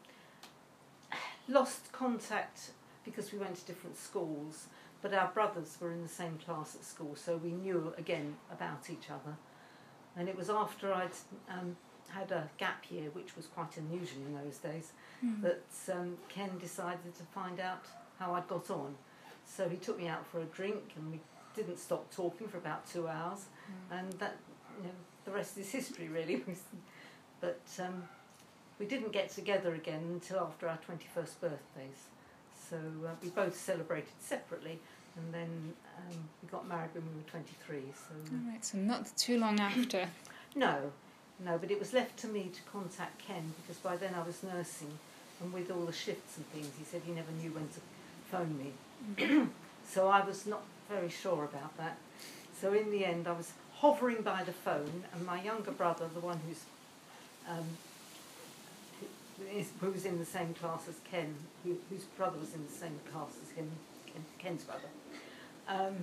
lost 1.48 1.92
contact 1.92 2.72
because 3.04 3.32
we 3.34 3.39
went 3.39 3.56
to 3.56 3.66
different 3.66 3.98
schools. 3.98 4.68
But 5.01 5.13
our 5.13 5.30
brothers 5.32 5.78
were 5.80 5.92
in 5.92 6.04
the 6.04 6.10
same 6.10 6.38
class 6.46 6.75
at 6.75 6.84
school, 6.84 7.16
so 7.16 7.38
we 7.38 7.51
knew 7.51 7.94
again 7.98 8.36
about 8.51 8.89
each 8.92 9.10
other. 9.10 9.36
And 10.16 10.28
it 10.30 10.36
was 10.38 10.50
after 10.50 10.94
I'd 10.94 11.12
um, 11.50 11.78
had 12.10 12.32
a 12.32 12.50
gap 12.58 12.84
year, 12.92 13.10
which 13.13 13.36
was 13.36 13.48
quite 13.48 13.78
unusual 13.78 14.22
in 14.28 14.36
those 14.36 14.58
days, 14.58 14.92
Hmm. 15.22 15.42
that 15.42 15.63
um, 15.92 16.18
Ken 16.30 16.58
decided 16.60 17.16
to 17.16 17.24
find 17.34 17.60
out 17.60 17.86
how 18.20 18.36
I'd 18.36 18.48
got 18.48 18.70
on. 18.70 18.96
So 19.56 19.68
he 19.68 19.77
took 19.77 20.00
me 20.00 20.08
out 20.08 20.25
for 20.27 20.39
a 20.39 20.46
drink, 20.46 20.94
and 20.96 21.12
we 21.12 21.20
didn't 21.56 21.79
stop 21.79 22.13
talking 22.13 22.48
for 22.48 22.58
about 22.58 22.88
two 22.88 23.08
hours, 23.08 23.46
and 23.91 24.12
that, 24.13 24.38
you 24.77 24.84
know, 24.86 24.94
the 25.25 25.32
rest 25.32 25.58
is 25.58 25.72
history 25.72 26.08
really. 26.08 26.44
but 27.41 27.62
um, 27.79 28.03
we 28.79 28.86
didn't 28.86 29.12
get 29.12 29.29
together 29.29 29.74
again 29.74 30.01
until 30.13 30.39
after 30.39 30.68
our 30.68 30.77
21st 30.77 31.39
birthdays. 31.41 32.01
So 32.70 32.77
uh, 32.77 33.12
we 33.24 33.29
both 33.29 33.58
celebrated 33.58 34.13
separately, 34.20 34.79
and 35.18 35.34
then 35.34 35.74
um, 35.98 36.18
we 36.41 36.50
got 36.50 36.68
married 36.68 36.91
when 36.94 37.03
we 37.03 37.22
were 37.22 37.29
23. 37.29 37.82
So 37.94 38.36
All 38.36 38.51
right, 38.51 38.63
so 38.63 38.77
not 38.77 39.15
too 39.18 39.39
long 39.39 39.60
after. 39.60 40.08
no, 40.56 40.91
no, 41.44 41.58
but 41.58 41.72
it 41.72 41.79
was 41.79 41.94
left 41.94 42.18
to 42.20 42.27
me 42.27 42.51
to 42.53 42.62
contact 42.72 43.20
Ken 43.20 43.53
because 43.62 43.77
by 43.77 43.96
then 43.98 44.13
I 44.13 44.24
was 44.24 44.44
nursing, 44.44 45.00
and 45.41 45.51
with 45.51 45.72
all 45.72 45.86
the 45.86 45.94
shifts 45.94 46.38
and 46.38 46.46
things, 46.51 46.72
he 46.77 46.84
said 46.84 47.01
he 47.06 47.12
never 47.12 47.32
knew 47.32 47.51
when 47.51 47.68
to 47.70 47.79
phone 48.29 48.58
me. 48.58 48.74
So 49.88 50.08
I 50.08 50.25
was 50.25 50.46
not 50.46 50.62
very 50.89 51.10
sure 51.10 51.44
about 51.44 51.77
that. 51.77 51.98
So 52.60 52.74
in 52.74 52.91
the 52.91 53.06
end, 53.06 53.27
I 53.27 53.34
was 53.34 53.53
hovering 53.75 54.22
by 54.22 54.44
the 54.44 54.51
phone, 54.51 55.03
and 55.13 55.25
my 55.25 55.41
younger 55.41 55.72
brother, 55.72 56.06
the 56.13 56.20
one 56.20 56.39
who's 56.48 56.63
um, 57.50 57.65
who 59.79 59.91
was 59.91 60.06
in 60.06 60.20
the 60.20 60.25
same 60.25 60.53
class 60.53 60.88
as 60.88 60.96
Ken, 61.10 61.34
who, 61.63 61.77
whose 61.89 62.03
brother 62.03 62.38
was 62.38 62.53
in 62.53 62.65
the 62.65 62.72
same 62.72 63.00
class 63.12 63.32
as 63.41 63.51
him, 63.51 63.72
Ken, 64.06 64.24
Ken's 64.38 64.63
brother, 64.63 64.89
um, 65.68 65.96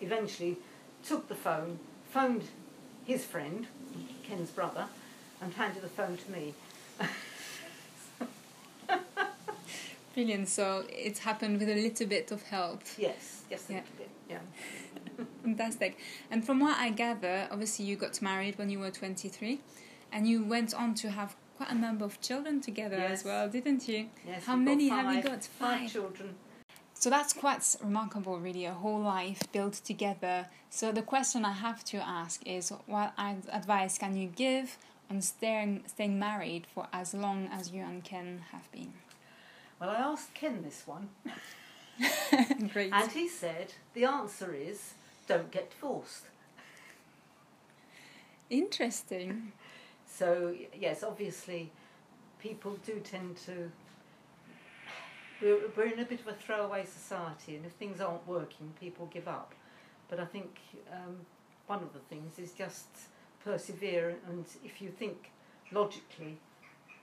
eventually 0.00 0.56
took 1.04 1.28
the 1.28 1.34
phone, 1.34 1.78
phoned 2.10 2.44
his 3.04 3.24
friend, 3.24 3.66
Ken's 4.22 4.50
brother, 4.50 4.86
and 5.40 5.52
handed 5.54 5.82
the 5.82 5.88
phone 5.88 6.16
to 6.16 6.30
me. 6.30 6.54
Brilliant. 10.18 10.48
So 10.48 10.84
it 10.88 11.18
happened 11.18 11.60
with 11.60 11.68
a 11.68 11.76
little 11.76 12.08
bit 12.08 12.32
of 12.32 12.42
help. 12.42 12.82
Yes, 12.96 13.42
yes, 13.48 13.70
a 13.70 13.72
Yeah. 13.74 13.78
little 13.78 13.96
bit, 13.98 14.10
yeah. 14.28 15.24
Fantastic. 15.44 15.96
And 16.28 16.44
from 16.44 16.58
what 16.58 16.76
I 16.76 16.90
gather, 16.90 17.46
obviously 17.52 17.84
you 17.84 17.94
got 17.94 18.20
married 18.20 18.58
when 18.58 18.68
you 18.68 18.80
were 18.80 18.90
23 18.90 19.60
and 20.10 20.26
you 20.26 20.42
went 20.42 20.74
on 20.74 20.94
to 20.96 21.10
have 21.12 21.36
quite 21.56 21.70
a 21.70 21.74
number 21.76 22.04
of 22.04 22.20
children 22.20 22.60
together 22.60 22.96
as 22.96 23.22
well, 23.24 23.48
didn't 23.48 23.86
you? 23.86 24.08
Yes, 24.26 24.44
How 24.44 24.56
many 24.56 24.88
have 24.88 25.14
you 25.14 25.22
got? 25.22 25.44
Five 25.44 25.80
Five. 25.82 25.92
children. 25.92 26.34
So 26.94 27.10
that's 27.10 27.32
quite 27.32 27.76
remarkable, 27.80 28.40
really, 28.40 28.64
a 28.64 28.72
whole 28.72 29.00
life 29.00 29.40
built 29.52 29.74
together. 29.74 30.48
So 30.68 30.90
the 30.90 31.02
question 31.02 31.44
I 31.44 31.52
have 31.52 31.84
to 31.92 31.98
ask 31.98 32.44
is 32.44 32.72
what 32.86 33.12
advice 33.16 33.98
can 33.98 34.16
you 34.16 34.26
give 34.26 34.78
on 35.08 35.20
staying, 35.22 35.84
staying 35.86 36.18
married 36.18 36.66
for 36.74 36.88
as 36.92 37.14
long 37.14 37.48
as 37.52 37.70
you 37.70 37.82
and 37.84 38.02
Ken 38.02 38.42
have 38.50 38.68
been? 38.72 38.94
Well, 39.80 39.90
I 39.90 39.96
asked 39.96 40.34
Ken 40.34 40.62
this 40.62 40.84
one, 40.86 41.08
and 42.32 43.12
he 43.12 43.28
said 43.28 43.74
the 43.94 44.04
answer 44.04 44.52
is 44.52 44.94
don't 45.28 45.50
get 45.50 45.70
divorced. 45.70 46.24
Interesting. 48.50 49.52
So 50.06 50.54
yes, 50.74 51.04
obviously, 51.04 51.70
people 52.40 52.76
do 52.84 53.00
tend 53.00 53.36
to. 53.46 53.70
We're, 55.40 55.60
we're 55.76 55.92
in 55.92 56.00
a 56.00 56.04
bit 56.04 56.20
of 56.20 56.26
a 56.26 56.34
throwaway 56.34 56.84
society, 56.84 57.54
and 57.54 57.64
if 57.64 57.72
things 57.72 58.00
aren't 58.00 58.26
working, 58.26 58.72
people 58.80 59.06
give 59.06 59.28
up. 59.28 59.54
But 60.08 60.18
I 60.18 60.24
think 60.24 60.58
um, 60.92 61.18
one 61.68 61.82
of 61.82 61.92
the 61.92 62.00
things 62.00 62.40
is 62.40 62.52
just 62.52 62.86
persevere, 63.44 64.16
and 64.28 64.44
if 64.64 64.82
you 64.82 64.88
think 64.88 65.30
logically, 65.70 66.38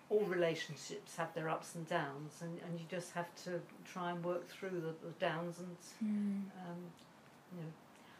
all 0.09 0.21
relationships 0.21 1.15
have 1.17 1.33
their 1.33 1.50
ups 1.50 1.75
and 1.75 1.88
downs, 1.89 2.41
and, 2.41 2.59
and 2.65 2.79
you 2.79 2.85
just 2.89 3.12
have 3.13 3.27
to 3.43 3.59
try 3.91 4.12
and 4.12 4.24
work 4.24 4.47
through 4.47 4.69
the, 4.69 4.93
the 5.07 5.13
downs 5.19 5.59
and 5.59 5.75
Hmm. 6.00 6.41
um, 6.67 6.77
you 7.51 7.62
know 7.62 7.71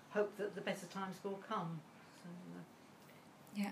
hope 0.09 0.35
that 0.37 0.55
the 0.55 0.61
better 0.61 0.85
times 0.87 1.17
will 1.23 1.39
come. 1.47 1.79
So, 2.23 2.29
uh, 2.29 2.61
Yeah, 3.53 3.71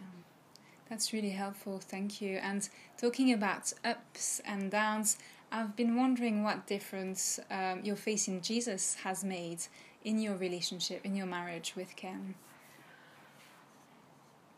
that's 0.90 1.14
really 1.14 1.30
helpful. 1.32 1.80
Thank 1.80 2.22
you. 2.22 2.38
And 2.38 2.68
talking 2.98 3.32
about 3.32 3.72
ups 3.86 4.42
and 4.46 4.70
downs, 4.70 5.18
I've 5.52 5.76
been 5.76 5.96
wondering 5.96 6.44
what 6.44 6.68
difference 6.68 7.40
um, 7.50 7.82
your 7.84 7.96
faith 7.96 8.28
in 8.28 8.42
Jesus 8.42 8.96
has 9.04 9.24
made 9.24 9.60
in 10.04 10.20
your 10.20 10.36
relationship, 10.36 11.06
in 11.06 11.16
your 11.16 11.28
marriage 11.28 11.74
with 11.78 11.96
Ken. 11.96 12.36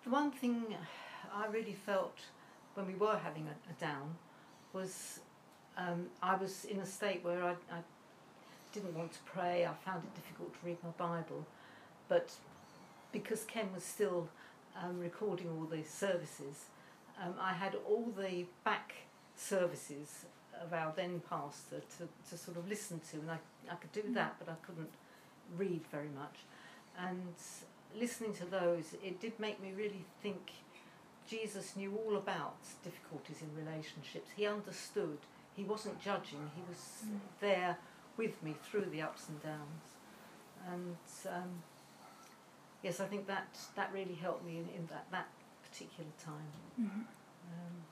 The 0.03 0.09
one 0.09 0.31
thing 0.31 0.75
I 1.33 1.47
really 1.47 1.77
felt 1.85 2.17
when 2.75 2.87
we 2.87 2.95
were 2.95 3.17
having 3.17 3.47
a, 3.47 3.71
a 3.71 3.73
down 3.79 4.15
was 4.73 5.19
um, 5.77 6.07
I 6.21 6.35
was 6.35 6.65
in 6.65 6.79
a 6.79 6.85
state 6.85 7.23
where 7.23 7.43
I, 7.43 7.51
I 7.71 7.79
didn't 8.73 8.95
want 8.95 9.13
to 9.13 9.19
pray. 9.25 9.65
I 9.65 9.73
found 9.89 10.03
it 10.03 10.15
difficult 10.15 10.53
to 10.53 10.59
read 10.65 10.77
my 10.83 10.91
Bible, 10.91 11.45
but 12.07 12.31
because 13.11 13.43
Ken 13.45 13.69
was 13.73 13.83
still 13.83 14.29
um, 14.81 14.99
recording 14.99 15.49
all 15.49 15.65
the 15.65 15.83
services, 15.83 16.65
um, 17.21 17.33
I 17.39 17.53
had 17.53 17.75
all 17.87 18.11
the 18.17 18.45
back 18.63 18.93
services 19.35 20.25
of 20.61 20.73
our 20.73 20.93
then 20.95 21.21
pastor 21.29 21.81
to, 21.97 22.07
to 22.29 22.37
sort 22.37 22.57
of 22.57 22.67
listen 22.67 23.01
to, 23.11 23.17
and 23.17 23.31
I, 23.31 23.37
I 23.71 23.75
could 23.75 23.91
do 23.91 24.13
that, 24.13 24.35
but 24.39 24.49
I 24.49 24.55
couldn't 24.65 24.91
read 25.57 25.81
very 25.91 26.09
much. 26.15 26.35
And 26.97 27.33
listening 27.97 28.33
to 28.35 28.45
those, 28.45 28.95
it 29.03 29.19
did 29.19 29.37
make 29.39 29.61
me 29.61 29.71
really 29.75 30.05
think 30.21 30.51
Jesus 31.27 31.75
knew 31.75 31.95
all 32.05 32.17
about 32.17 32.55
difficulties 32.83 33.37
in 33.41 33.49
relationships. 33.65 34.29
He 34.35 34.45
understood. 34.45 35.17
He 35.55 35.63
wasn't 35.63 35.99
judging. 36.01 36.51
He 36.55 36.61
was 36.69 37.03
Mm. 37.05 37.19
there 37.39 37.77
with 38.17 38.41
me 38.43 38.53
through 38.63 38.85
the 38.85 39.01
ups 39.01 39.27
and 39.29 39.41
downs. 39.41 39.83
And 40.67 40.97
um, 41.29 41.63
yes, 42.83 42.99
I 42.99 43.05
think 43.05 43.27
that 43.27 43.47
that 43.75 43.91
really 43.93 44.15
helped 44.15 44.45
me 44.45 44.57
in, 44.59 44.69
in 44.69 44.87
that, 44.87 45.05
that 45.11 45.27
particular 45.69 46.09
time. 46.23 46.51
Mhm. 46.79 47.05
Um, 47.51 47.83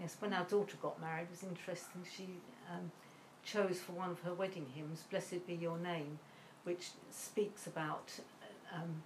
yes, 0.00 0.16
when 0.20 0.32
our 0.32 0.44
daughter 0.44 0.76
got 0.80 1.00
married, 1.00 1.24
it 1.24 1.30
was 1.30 1.42
interesting. 1.42 2.04
She 2.16 2.28
um, 2.70 2.90
chose 3.44 3.80
for 3.80 3.92
one 3.92 4.10
of 4.10 4.20
her 4.22 4.34
wedding 4.34 4.66
hymns, 4.74 5.02
Blessed 5.10 5.46
Be 5.46 5.54
Your 5.54 5.78
Name, 5.78 6.18
which 6.64 6.90
speaks 7.10 7.66
about 7.66 8.12
um, 8.72 9.02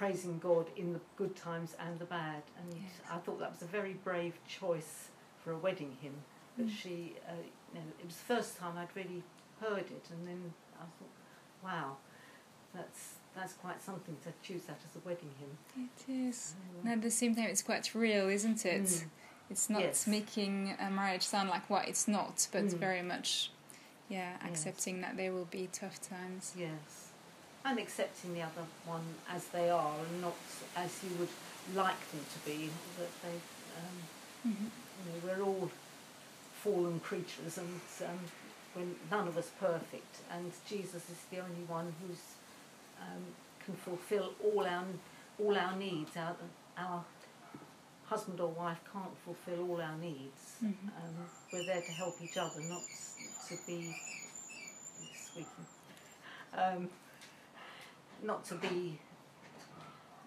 praising 0.00 0.38
God 0.38 0.64
in 0.76 0.94
the 0.94 1.00
good 1.16 1.36
times 1.36 1.76
and 1.78 1.98
the 1.98 2.06
bad. 2.06 2.42
And 2.58 2.72
Yes. 2.72 2.92
I 3.10 3.18
thought 3.18 3.38
that 3.38 3.50
was 3.52 3.60
a 3.60 3.66
very 3.66 3.92
brave 3.92 4.34
choice 4.48 5.08
for 5.44 5.52
a 5.52 5.58
wedding 5.58 5.94
hymn. 6.00 6.22
But 6.56 6.66
Mm. 6.68 6.70
she, 6.80 7.16
uh, 7.28 7.32
you 7.74 7.80
know, 7.80 7.86
it 7.98 8.06
was 8.06 8.16
the 8.16 8.24
first 8.34 8.56
time 8.56 8.78
I'd 8.78 8.94
really 8.96 9.22
heard 9.60 9.90
it, 9.98 10.06
and 10.10 10.26
then 10.26 10.54
I 10.78 10.84
thought, 10.96 11.14
wow, 11.62 11.98
that's 12.72 13.16
that's 13.34 13.52
quite 13.52 13.80
something 13.80 14.16
to 14.24 14.32
choose 14.42 14.64
that 14.64 14.78
as 14.86 14.96
a 14.96 14.98
wedding 15.08 15.32
hymn. 15.38 15.56
It 15.76 16.10
is. 16.28 16.36
So, 16.36 16.56
uh, 16.78 16.80
And 16.84 16.92
at 16.94 17.02
the 17.02 17.10
same 17.12 17.34
time, 17.36 17.44
it's 17.44 17.62
quite 17.62 17.94
real, 17.94 18.28
isn't 18.28 18.64
it? 18.66 18.82
Mm. 18.86 19.10
It's 19.50 19.68
not 19.70 19.82
Yes. 19.82 20.06
making 20.08 20.74
a 20.80 20.90
marriage 20.90 21.22
sound 21.22 21.48
like 21.50 21.68
what 21.70 21.86
it's 21.86 22.08
not, 22.08 22.48
but 22.50 22.64
Mm. 22.64 22.78
very 22.78 23.02
much, 23.02 23.52
yeah, 24.08 24.32
Yes. 24.40 24.48
accepting 24.50 25.00
that 25.02 25.16
there 25.16 25.32
will 25.32 25.44
be 25.44 25.68
tough 25.68 26.00
times. 26.00 26.54
Yes. 26.56 27.09
And 27.64 27.78
accepting 27.78 28.34
the 28.34 28.42
other 28.42 28.64
one 28.86 29.04
as 29.30 29.46
they 29.48 29.68
are 29.70 29.94
and 30.08 30.22
not 30.22 30.34
as 30.76 31.02
you 31.04 31.10
would 31.18 31.28
like 31.76 32.00
them 32.10 32.20
to 32.32 32.50
be. 32.50 32.70
That 32.98 33.10
they, 33.22 33.36
um, 33.78 34.52
hmm 34.54 34.64
you 34.64 35.12
know, 35.12 35.18
we're 35.38 35.44
all 35.44 35.70
fallen 36.62 37.00
creatures 37.00 37.56
and 37.58 37.80
um, 38.06 38.18
we're 38.76 38.84
none 39.10 39.28
of 39.28 39.36
us 39.36 39.50
perfect. 39.60 40.16
And 40.32 40.52
Jesus 40.68 41.08
is 41.10 41.18
the 41.30 41.38
only 41.38 41.64
one 41.68 41.92
who's 42.00 42.18
um, 43.00 43.22
can 43.64 43.74
fulfil 43.76 44.32
all 44.44 44.64
our 44.66 44.84
all 45.38 45.56
our 45.56 45.76
needs, 45.76 46.16
our 46.16 46.36
our 46.78 47.04
husband 48.06 48.40
or 48.40 48.48
wife 48.48 48.80
can't 48.92 49.16
fulfil 49.24 49.70
all 49.70 49.80
our 49.80 49.96
needs. 49.96 50.56
Mhm. 50.62 50.74
Um, 50.96 51.14
we're 51.52 51.64
there 51.66 51.80
to 51.82 51.92
help 51.92 52.14
each 52.22 52.36
other, 52.36 52.60
not 52.62 52.82
to 53.48 53.54
be 53.66 53.94
squeaking. 55.14 55.66
Not 58.22 58.44
to 58.46 58.54
be, 58.54 58.98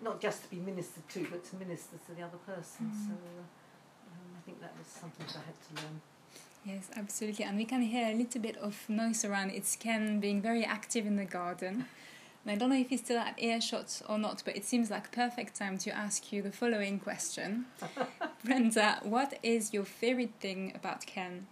not 0.01 0.19
just 0.19 0.43
to 0.43 0.49
be 0.49 0.57
ministered 0.57 1.07
to, 1.09 1.27
but 1.29 1.43
to 1.45 1.55
minister 1.55 1.97
to 2.07 2.13
the 2.13 2.21
other 2.23 2.37
person. 2.37 2.91
Mm. 2.91 3.07
So 3.07 3.11
um, 3.11 4.37
I 4.37 4.41
think 4.45 4.61
that 4.61 4.73
was 4.77 4.87
something 4.87 5.25
that 5.27 5.37
I 5.37 5.45
had 5.45 5.77
to 5.77 5.83
learn. 5.83 6.01
Yes, 6.65 6.89
absolutely. 6.95 7.43
And 7.45 7.57
we 7.57 7.65
can 7.65 7.81
hear 7.81 8.07
a 8.07 8.13
little 8.13 8.41
bit 8.41 8.57
of 8.57 8.87
noise 8.87 9.25
around. 9.25 9.51
It's 9.51 9.75
Ken 9.75 10.19
being 10.19 10.41
very 10.41 10.63
active 10.63 11.05
in 11.05 11.17
the 11.17 11.25
garden. 11.25 11.85
And 12.45 12.51
I 12.51 12.55
don't 12.55 12.69
know 12.69 12.77
if 12.77 12.89
he's 12.89 13.01
still 13.01 13.19
at 13.19 13.41
earshot 13.41 14.01
or 14.07 14.17
not, 14.17 14.43
but 14.45 14.55
it 14.55 14.65
seems 14.65 14.89
like 14.89 15.11
perfect 15.11 15.55
time 15.55 15.77
to 15.79 15.91
ask 15.91 16.31
you 16.31 16.41
the 16.41 16.51
following 16.51 16.99
question. 16.99 17.65
Brenda, 18.43 18.99
what 19.03 19.39
is 19.43 19.73
your 19.73 19.85
favorite 19.85 20.33
thing 20.39 20.71
about 20.75 21.05
Ken? 21.05 21.47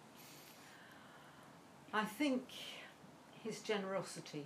I 1.93 2.05
think 2.05 2.43
his 3.43 3.59
generosity. 3.61 4.45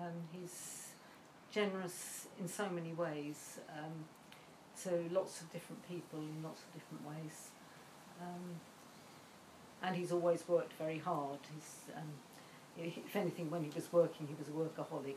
Um, 0.00 0.12
he's 0.32 0.81
generous 1.52 2.26
in 2.40 2.48
so 2.48 2.68
many 2.68 2.92
ways 2.94 3.60
um, 3.78 4.04
to 4.82 5.14
lots 5.14 5.40
of 5.40 5.52
different 5.52 5.86
people 5.88 6.18
in 6.18 6.42
lots 6.42 6.62
of 6.62 6.72
different 6.72 7.06
ways. 7.06 7.50
Um, 8.20 8.60
and 9.82 9.96
he's 9.96 10.12
always 10.12 10.48
worked 10.48 10.72
very 10.74 10.98
hard. 10.98 11.38
He's, 11.54 11.94
um, 11.96 12.08
if 12.78 13.14
anything, 13.14 13.50
when 13.50 13.62
he 13.64 13.70
was 13.74 13.92
working, 13.92 14.26
he 14.26 14.34
was 14.34 14.48
a 14.48 14.52
workaholic, 14.52 15.16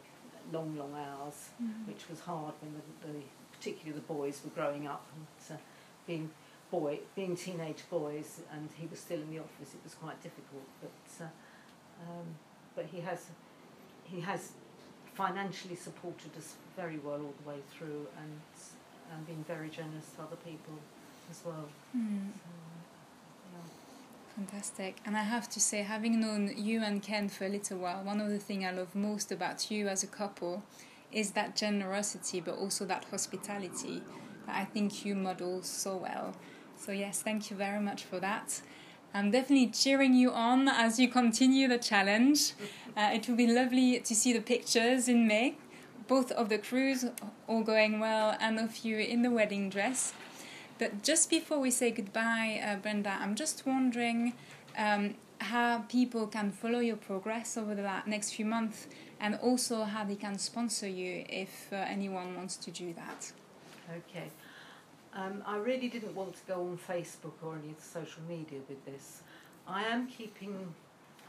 long, 0.51 0.75
long 0.77 0.93
hours, 0.93 1.49
which 1.87 2.09
was 2.09 2.19
hard 2.19 2.53
when 2.61 2.73
the, 2.73 3.19
the 3.19 3.23
particularly 3.57 3.99
the 3.99 4.13
boys 4.13 4.41
were 4.43 4.51
growing 4.51 4.87
up 4.87 5.07
and 5.15 5.57
uh, 5.57 5.61
being 6.05 6.29
boy, 6.69 6.99
being 7.15 7.35
teenage 7.35 7.83
boys, 7.89 8.41
and 8.51 8.69
he 8.77 8.87
was 8.87 8.99
still 8.99 9.19
in 9.19 9.29
the 9.31 9.39
office. 9.39 9.73
It 9.73 9.79
was 9.83 9.93
quite 9.93 10.21
difficult, 10.21 10.63
but 10.81 11.25
uh, 11.25 11.29
um, 12.03 12.25
but 12.75 12.85
he 12.85 12.99
has 13.01 13.27
he 14.03 14.19
has 14.21 14.51
financially 15.15 15.75
supported 15.75 16.31
us 16.37 16.55
very 16.75 16.99
well 16.99 17.15
all 17.15 17.33
the 17.41 17.49
way 17.49 17.59
through, 17.71 18.07
and 18.21 18.31
and 19.13 19.25
been 19.27 19.43
very 19.47 19.69
generous 19.69 20.09
to 20.15 20.23
other 20.23 20.35
people 20.37 20.73
as 21.29 21.41
well. 21.45 21.69
Hmm. 21.91 22.29
So, 22.33 22.49
yeah. 23.53 24.35
Fantastic. 24.35 24.97
And 25.05 25.15
I 25.15 25.23
have 25.23 25.49
to 25.49 25.59
say, 25.59 25.83
having 25.83 26.19
known 26.19 26.51
you 26.55 26.81
and 26.83 27.01
Ken 27.01 27.29
for 27.29 27.45
a 27.45 27.49
little 27.49 27.77
while, 27.77 28.03
one 28.03 28.19
of 28.19 28.29
the 28.29 28.39
things 28.39 28.65
I 28.65 28.71
love 28.71 28.95
most 28.95 29.31
about 29.31 29.71
you 29.71 29.87
as 29.87 30.03
a 30.03 30.07
couple 30.07 30.63
is 31.11 31.31
that 31.31 31.55
generosity, 31.55 32.41
but 32.41 32.55
also 32.57 32.85
that 32.85 33.05
hospitality 33.05 34.01
that 34.45 34.55
I 34.55 34.65
think 34.65 35.05
you 35.05 35.15
model 35.15 35.61
so 35.63 35.95
well. 35.97 36.35
So, 36.77 36.91
yes, 36.91 37.21
thank 37.21 37.49
you 37.49 37.55
very 37.55 37.79
much 37.79 38.03
for 38.03 38.19
that. 38.19 38.61
I'm 39.15 39.31
definitely 39.31 39.67
cheering 39.67 40.13
you 40.13 40.31
on 40.31 40.67
as 40.67 40.99
you 40.99 41.07
continue 41.07 41.69
the 41.69 41.77
challenge. 41.77 42.51
Uh, 42.97 43.11
it 43.13 43.29
will 43.29 43.37
be 43.37 43.47
lovely 43.47 44.01
to 44.01 44.13
see 44.13 44.33
the 44.33 44.41
pictures 44.41 45.07
in 45.07 45.25
May, 45.25 45.55
both 46.09 46.33
of 46.33 46.49
the 46.49 46.57
cruise 46.57 47.05
all 47.47 47.63
going 47.63 48.01
well 48.01 48.35
and 48.41 48.59
of 48.59 48.83
you 48.83 48.97
in 48.97 49.21
the 49.21 49.31
wedding 49.31 49.69
dress. 49.69 50.13
But 50.77 51.01
just 51.01 51.29
before 51.29 51.59
we 51.59 51.71
say 51.71 51.91
goodbye, 51.91 52.61
uh, 52.61 52.75
Brenda, 52.75 53.17
I'm 53.17 53.35
just 53.35 53.65
wondering 53.65 54.33
um, 54.77 55.15
how 55.39 55.85
people 55.87 56.27
can 56.27 56.51
follow 56.51 56.79
your 56.79 56.97
progress 56.97 57.55
over 57.55 57.73
the 57.73 57.89
next 58.05 58.33
few 58.33 58.43
months 58.43 58.87
and 59.21 59.35
also 59.35 59.83
how 59.83 60.03
they 60.03 60.15
can 60.15 60.37
sponsor 60.37 60.89
you 60.89 61.23
if 61.29 61.71
uh, 61.71 61.77
anyone 61.87 62.35
wants 62.35 62.57
to 62.57 62.69
do 62.69 62.93
that. 62.95 63.31
Okay. 63.89 64.29
Um, 65.15 65.41
I 65.45 65.55
really 65.55 65.87
didn't 65.87 66.13
want 66.13 66.33
to 66.35 66.41
go 66.45 66.61
on 66.61 66.77
Facebook 66.77 67.33
or 67.41 67.55
any 67.55 67.69
of 67.71 67.77
the 67.77 67.81
social 67.81 68.21
media 68.27 68.59
with 68.67 68.85
this. 68.85 69.21
I 69.65 69.83
am 69.85 70.07
keeping 70.07 70.73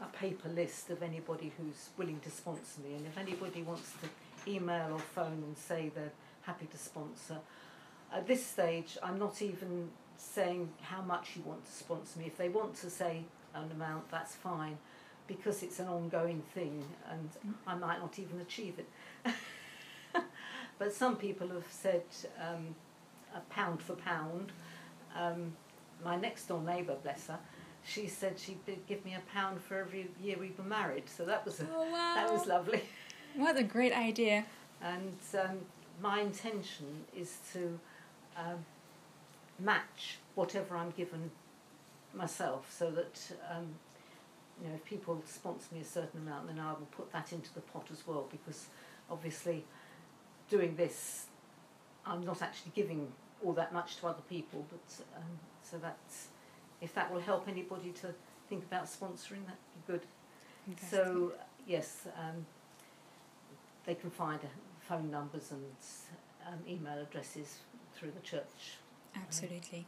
a 0.01 0.05
paper 0.07 0.49
list 0.49 0.89
of 0.89 1.01
anybody 1.01 1.53
who's 1.57 1.89
willing 1.97 2.19
to 2.19 2.29
sponsor 2.29 2.81
me, 2.85 2.95
and 2.95 3.05
if 3.07 3.17
anybody 3.17 3.63
wants 3.63 3.93
to 4.01 4.51
email 4.51 4.91
or 4.91 4.99
phone 4.99 5.41
and 5.45 5.57
say 5.57 5.89
they're 5.95 6.11
happy 6.41 6.65
to 6.65 6.77
sponsor, 6.77 7.37
at 8.13 8.27
this 8.27 8.45
stage 8.45 8.97
I'm 9.01 9.17
not 9.17 9.41
even 9.41 9.89
saying 10.17 10.69
how 10.81 11.01
much 11.01 11.37
you 11.37 11.43
want 11.43 11.65
to 11.65 11.71
sponsor 11.71 12.19
me. 12.19 12.25
If 12.25 12.37
they 12.37 12.49
want 12.49 12.75
to 12.81 12.89
say 12.89 13.23
an 13.55 13.71
amount, 13.71 14.11
that's 14.11 14.35
fine, 14.35 14.77
because 15.27 15.63
it's 15.63 15.79
an 15.79 15.87
ongoing 15.87 16.43
thing, 16.53 16.83
and 17.09 17.29
I 17.65 17.75
might 17.75 17.99
not 17.99 18.19
even 18.19 18.41
achieve 18.41 18.79
it. 18.79 19.33
but 20.77 20.91
some 20.91 21.15
people 21.15 21.47
have 21.47 21.67
said 21.71 22.03
um, 22.37 22.75
a 23.35 23.39
pound 23.53 23.81
for 23.81 23.93
pound. 23.93 24.51
Um, 25.15 25.53
my 26.03 26.15
next 26.15 26.47
door 26.47 26.61
neighbour, 26.61 26.95
bless 27.03 27.27
her, 27.27 27.39
she 27.85 28.07
said 28.07 28.37
she'd 28.37 28.59
give 28.87 29.03
me 29.05 29.15
a 29.15 29.21
pound 29.33 29.61
for 29.61 29.77
every 29.77 30.07
year 30.21 30.37
we 30.39 30.51
were 30.57 30.63
married. 30.63 31.09
So 31.09 31.25
that 31.25 31.45
was 31.45 31.59
a, 31.61 31.67
Oh, 31.73 31.83
wow. 31.91 32.13
that 32.15 32.31
was 32.31 32.45
lovely. 32.45 32.83
What 33.35 33.55
a 33.57 33.63
great 33.63 33.93
idea. 33.93 34.45
And 34.81 35.15
um, 35.39 35.57
my 36.01 36.21
intention 36.21 37.05
is 37.15 37.37
to 37.53 37.79
um, 38.37 38.65
match 39.59 40.17
whatever 40.35 40.75
I'm 40.77 40.91
given 40.91 41.31
myself, 42.13 42.73
so 42.75 42.89
that 42.91 43.19
um, 43.51 43.65
you 44.61 44.69
know 44.69 44.75
if 44.75 44.85
people 44.85 45.21
sponsor 45.27 45.67
me 45.73 45.81
a 45.81 45.85
certain 45.85 46.21
amount, 46.21 46.47
then 46.47 46.59
I 46.59 46.69
will 46.71 46.87
put 46.91 47.11
that 47.13 47.31
into 47.31 47.53
the 47.53 47.61
pot 47.61 47.87
as 47.91 48.05
well. 48.07 48.27
Because 48.31 48.65
obviously, 49.09 49.63
doing 50.49 50.75
this, 50.75 51.25
I'm 52.07 52.23
not 52.25 52.41
actually 52.41 52.71
giving 52.75 53.11
all 53.43 53.53
that 53.53 53.73
much 53.73 53.97
to 53.97 54.07
other 54.07 54.23
people, 54.29 54.65
but 54.69 55.05
um, 55.15 55.39
so 55.63 55.77
that's 55.77 56.27
if 56.81 56.93
that 56.93 57.11
will 57.11 57.21
help 57.21 57.47
anybody 57.47 57.91
to 58.01 58.13
think 58.49 58.63
about 58.63 58.85
sponsoring, 58.85 59.43
that'd 59.45 59.75
be 59.75 59.81
good. 59.87 60.01
So 60.89 61.33
yes, 61.65 62.07
um, 62.17 62.45
they 63.85 63.95
can 63.95 64.09
find 64.09 64.39
uh, 64.39 64.47
phone 64.81 65.09
numbers 65.09 65.51
and 65.51 65.63
um, 66.47 66.59
email 66.67 66.99
addresses 66.99 67.59
through 67.95 68.11
the 68.11 68.21
church. 68.21 68.77
Absolutely. 69.15 69.85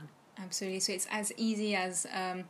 Um, 0.00 0.08
Absolutely. 0.38 0.80
So 0.80 0.92
it's 0.92 1.06
as 1.10 1.32
easy 1.36 1.74
as 1.74 2.06
um, 2.12 2.44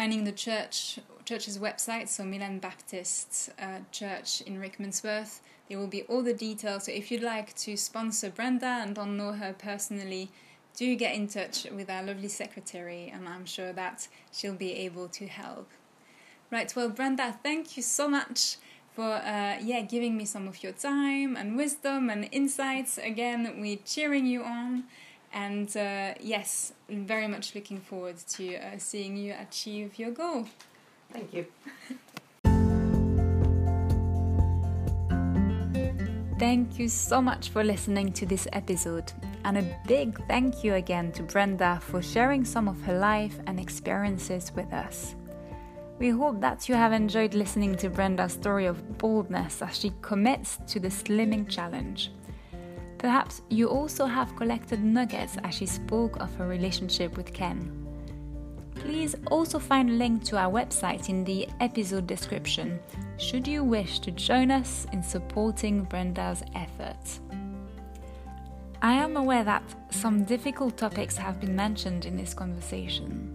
finding 0.00 0.24
the 0.24 0.32
church 0.32 0.98
church's 1.26 1.58
website, 1.58 2.08
so 2.08 2.24
Mill 2.24 2.42
End 2.42 2.62
Baptist 2.62 3.50
uh, 3.60 3.80
Church 3.92 4.40
in 4.40 4.58
Rickmansworth. 4.58 5.40
There 5.68 5.78
will 5.78 5.94
be 5.98 6.04
all 6.04 6.22
the 6.22 6.32
details. 6.32 6.86
So 6.86 6.92
if 6.92 7.10
you'd 7.10 7.22
like 7.22 7.54
to 7.56 7.76
sponsor 7.76 8.30
Brenda 8.30 8.80
and 8.82 8.94
don't 8.94 9.18
know 9.18 9.32
her 9.32 9.52
personally, 9.52 10.30
do 10.74 10.96
get 10.96 11.14
in 11.14 11.28
touch 11.28 11.66
with 11.70 11.90
our 11.90 12.02
lovely 12.02 12.28
secretary, 12.28 13.12
and 13.14 13.28
I'm 13.28 13.44
sure 13.44 13.74
that 13.74 14.08
she'll 14.32 14.54
be 14.54 14.72
able 14.86 15.08
to 15.08 15.26
help. 15.26 15.68
Right. 16.50 16.74
Well, 16.74 16.88
Brenda, 16.88 17.38
thank 17.42 17.76
you 17.76 17.82
so 17.82 18.08
much 18.08 18.56
for 18.96 19.10
uh, 19.34 19.58
yeah 19.60 19.82
giving 19.82 20.16
me 20.16 20.24
some 20.24 20.48
of 20.48 20.62
your 20.62 20.72
time 20.72 21.36
and 21.36 21.58
wisdom 21.58 22.08
and 22.08 22.26
insights. 22.32 22.96
Again, 22.96 23.40
we're 23.60 23.84
cheering 23.84 24.24
you 24.24 24.44
on, 24.44 24.84
and 25.32 25.74
uh, 25.76 26.14
yes, 26.20 26.72
very 26.88 27.28
much 27.28 27.54
looking 27.54 27.80
forward 27.80 28.16
to 28.30 28.56
uh, 28.56 28.78
seeing 28.78 29.16
you 29.16 29.34
achieve 29.40 29.98
your 29.98 30.10
goal. 30.10 30.46
Thank 31.12 31.34
you. 31.34 31.46
Thank 36.38 36.78
you 36.78 36.88
so 36.88 37.20
much 37.20 37.50
for 37.50 37.62
listening 37.62 38.12
to 38.14 38.24
this 38.24 38.48
episode, 38.54 39.12
and 39.44 39.58
a 39.58 39.78
big 39.86 40.18
thank 40.26 40.64
you 40.64 40.74
again 40.74 41.12
to 41.12 41.22
Brenda 41.22 41.78
for 41.82 42.00
sharing 42.00 42.46
some 42.46 42.66
of 42.66 42.80
her 42.82 42.98
life 42.98 43.38
and 43.46 43.60
experiences 43.60 44.50
with 44.56 44.72
us. 44.72 45.16
We 45.98 46.08
hope 46.08 46.40
that 46.40 46.66
you 46.66 46.74
have 46.76 46.94
enjoyed 46.94 47.34
listening 47.34 47.76
to 47.76 47.90
Brenda's 47.90 48.32
story 48.32 48.64
of 48.64 48.96
boldness 48.96 49.60
as 49.60 49.78
she 49.78 49.92
commits 50.00 50.58
to 50.68 50.80
the 50.80 50.88
Slimming 50.88 51.46
Challenge. 51.46 52.10
Perhaps 53.00 53.40
you 53.48 53.66
also 53.66 54.04
have 54.04 54.36
collected 54.36 54.84
nuggets 54.84 55.38
as 55.42 55.54
she 55.54 55.64
spoke 55.64 56.20
of 56.20 56.34
her 56.34 56.46
relationship 56.46 57.16
with 57.16 57.32
Ken. 57.32 57.74
Please 58.74 59.16
also 59.30 59.58
find 59.58 59.88
a 59.88 59.94
link 59.94 60.22
to 60.24 60.36
our 60.36 60.52
website 60.52 61.08
in 61.08 61.24
the 61.24 61.48
episode 61.60 62.06
description 62.06 62.78
should 63.16 63.48
you 63.48 63.64
wish 63.64 64.00
to 64.00 64.10
join 64.10 64.50
us 64.50 64.86
in 64.92 65.02
supporting 65.02 65.84
Brenda's 65.84 66.42
efforts. 66.54 67.20
I 68.82 68.92
am 68.92 69.16
aware 69.16 69.44
that 69.44 69.62
some 69.88 70.24
difficult 70.24 70.76
topics 70.76 71.16
have 71.16 71.40
been 71.40 71.56
mentioned 71.56 72.04
in 72.04 72.18
this 72.18 72.34
conversation. 72.34 73.34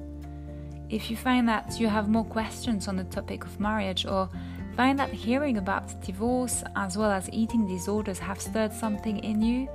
If 0.92 1.10
you 1.10 1.18
find 1.18 1.50
that 1.50 1.80
you 1.80 1.88
have 1.88 2.08
more 2.08 2.26
questions 2.26 2.88
on 2.88 2.98
the 2.98 3.04
topic 3.06 3.44
of 3.44 3.60
marriage 3.60 4.06
or 4.06 4.30
find 4.76 5.00
that 5.00 5.12
hearing 5.12 5.58
about 5.58 6.02
divorce 6.02 6.64
as 6.76 6.98
well 6.98 7.12
as 7.12 7.30
eating 7.32 7.66
disorders 7.68 8.20
have 8.20 8.42
stirred 8.42 8.74
something 8.74 9.20
in 9.20 9.42
you, 9.42 9.70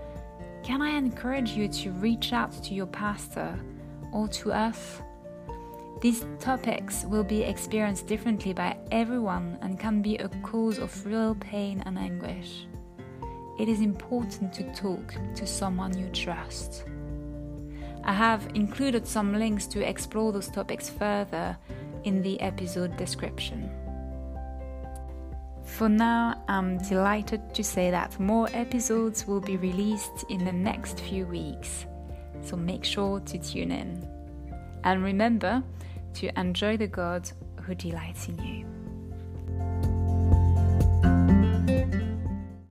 can 0.63 0.83
I 0.83 0.91
encourage 0.91 1.51
you 1.53 1.69
to 1.69 1.91
reach 1.93 2.33
out 2.33 2.53
to 2.65 2.75
your 2.75 2.87
pastor 2.87 3.59
or 4.13 4.29
to 4.29 4.53
us? 4.53 5.01
These 6.01 6.27
topics 6.39 7.05
will 7.05 7.25
be 7.25 7.43
experienced 7.43 8.07
differently 8.07 8.53
by 8.53 8.77
everyone 8.91 9.59
and 9.63 9.79
can 9.79 10.03
be 10.03 10.17
a 10.17 10.29
cause 10.43 10.79
of 10.79 11.07
real 11.07 11.35
pain 11.35 11.83
and 11.87 11.99
anguish. 11.99 12.67
It 13.59 13.69
is 13.69 13.81
important 13.81 14.53
to 14.55 14.65
talk 14.75 15.15
to 15.35 15.47
someone 15.47 15.97
you 15.97 16.09
trust. 16.09 16.85
I 18.05 18.13
have 18.13 18.49
included 18.55 19.07
some 19.07 19.35
links 19.35 19.67
to 19.69 19.87
explore 19.87 20.33
those 20.33 20.49
topics 20.49 20.89
further 20.89 21.57
in 22.05 22.23
the 22.23 22.41
episode 22.41 22.97
description. 22.97 23.71
For 25.81 25.89
now, 25.89 26.45
I'm 26.47 26.77
delighted 26.77 27.55
to 27.55 27.65
say 27.65 27.91
that 27.91 28.21
more 28.21 28.51
episodes 28.53 29.27
will 29.27 29.41
be 29.41 29.57
released 29.57 30.27
in 30.29 30.45
the 30.45 30.53
next 30.53 31.01
few 31.01 31.25
weeks, 31.25 31.87
so 32.43 32.55
make 32.55 32.85
sure 32.85 33.19
to 33.21 33.39
tune 33.39 33.73
in. 33.73 34.07
And 34.85 35.03
remember 35.03 35.63
to 36.17 36.39
enjoy 36.39 36.77
the 36.77 36.87
God 36.87 37.33
who 37.63 37.75
delights 37.75 38.29
in 38.29 38.39
you. 38.45 38.70